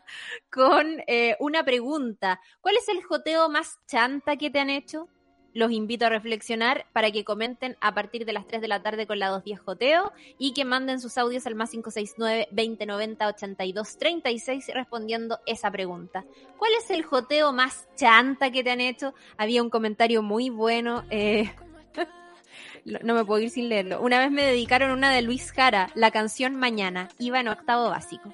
con 0.49 1.01
eh, 1.07 1.35
una 1.41 1.65
pregunta. 1.65 2.39
¿Cuál 2.61 2.77
es 2.77 2.87
el 2.87 3.03
joteo 3.03 3.49
más 3.49 3.77
chanta 3.85 4.37
que 4.37 4.49
te 4.49 4.61
han 4.61 4.69
hecho? 4.69 5.09
Los 5.53 5.71
invito 5.71 6.05
a 6.05 6.09
reflexionar 6.09 6.85
para 6.93 7.11
que 7.11 7.23
comenten 7.23 7.77
a 7.79 7.93
partir 7.93 8.25
de 8.25 8.33
las 8.33 8.47
3 8.47 8.61
de 8.61 8.67
la 8.67 8.81
tarde 8.81 9.07
con 9.07 9.19
la 9.19 9.29
210 9.29 9.59
Joteo 9.59 10.11
y 10.37 10.53
que 10.53 10.65
manden 10.65 10.99
sus 10.99 11.17
audios 11.17 11.45
al 11.47 11.55
más 11.55 11.71
569 11.71 12.47
2090 12.51 13.27
82 13.27 13.97
36 13.97 14.71
respondiendo 14.73 15.39
esa 15.45 15.71
pregunta. 15.71 16.25
¿Cuál 16.57 16.71
es 16.79 16.89
el 16.89 17.03
joteo 17.03 17.51
más 17.51 17.87
chanta 17.95 18.51
que 18.51 18.63
te 18.63 18.71
han 18.71 18.81
hecho? 18.81 19.13
Había 19.37 19.61
un 19.61 19.69
comentario 19.69 20.21
muy 20.21 20.49
bueno. 20.49 21.03
Eh, 21.09 21.51
no 23.03 23.13
me 23.13 23.25
puedo 23.25 23.41
ir 23.41 23.49
sin 23.49 23.69
leerlo. 23.69 24.01
Una 24.01 24.19
vez 24.19 24.31
me 24.31 24.43
dedicaron 24.43 24.91
una 24.91 25.11
de 25.11 25.21
Luis 25.21 25.51
Jara, 25.51 25.89
la 25.95 26.11
canción 26.11 26.55
Mañana. 26.55 27.09
Iba 27.19 27.39
en 27.39 27.47
octavo 27.47 27.89
básico. 27.89 28.31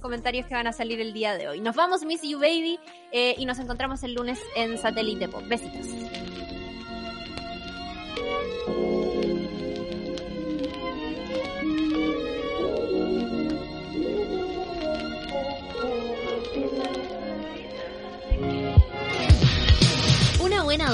Comentarios 0.00 0.46
que 0.46 0.54
van 0.54 0.66
a 0.66 0.72
salir 0.72 1.00
el 1.00 1.12
día 1.12 1.34
de 1.34 1.48
hoy. 1.48 1.60
Nos 1.60 1.76
vamos, 1.76 2.04
Miss 2.04 2.22
You 2.22 2.38
Baby, 2.38 2.78
eh, 3.12 3.34
y 3.38 3.46
nos 3.46 3.58
encontramos 3.58 4.02
el 4.02 4.14
lunes 4.14 4.38
en 4.56 4.78
Satélite 4.78 5.28
Pop. 5.28 5.42
Besitos. 5.46 6.21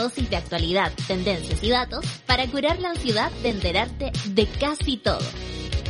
Dosis 0.09 0.31
de 0.31 0.37
actualidad, 0.37 0.91
tendencias 1.07 1.63
y 1.63 1.69
datos 1.69 2.05
para 2.25 2.47
curar 2.47 2.81
la 2.81 2.91
ansiedad 2.91 3.31
de 3.43 3.51
enterarte 3.51 4.11
de 4.29 4.47
casi 4.47 4.97
todo. 4.97 5.21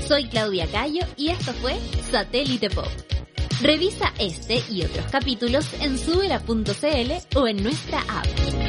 Soy 0.09 0.29
Claudia 0.29 0.67
Cayo 0.67 1.03
y 1.17 1.29
esto 1.29 1.53
fue 1.55 1.79
Satélite 2.11 2.69
Pop. 2.69 2.89
Revisa 3.61 4.13
este 4.19 4.63
y 4.71 4.83
otros 4.83 5.07
capítulos 5.07 5.69
en 5.81 5.99
subela.cl 5.99 7.39
o 7.39 7.49
en 7.49 7.63
nuestra 7.63 8.01
app. 8.01 8.68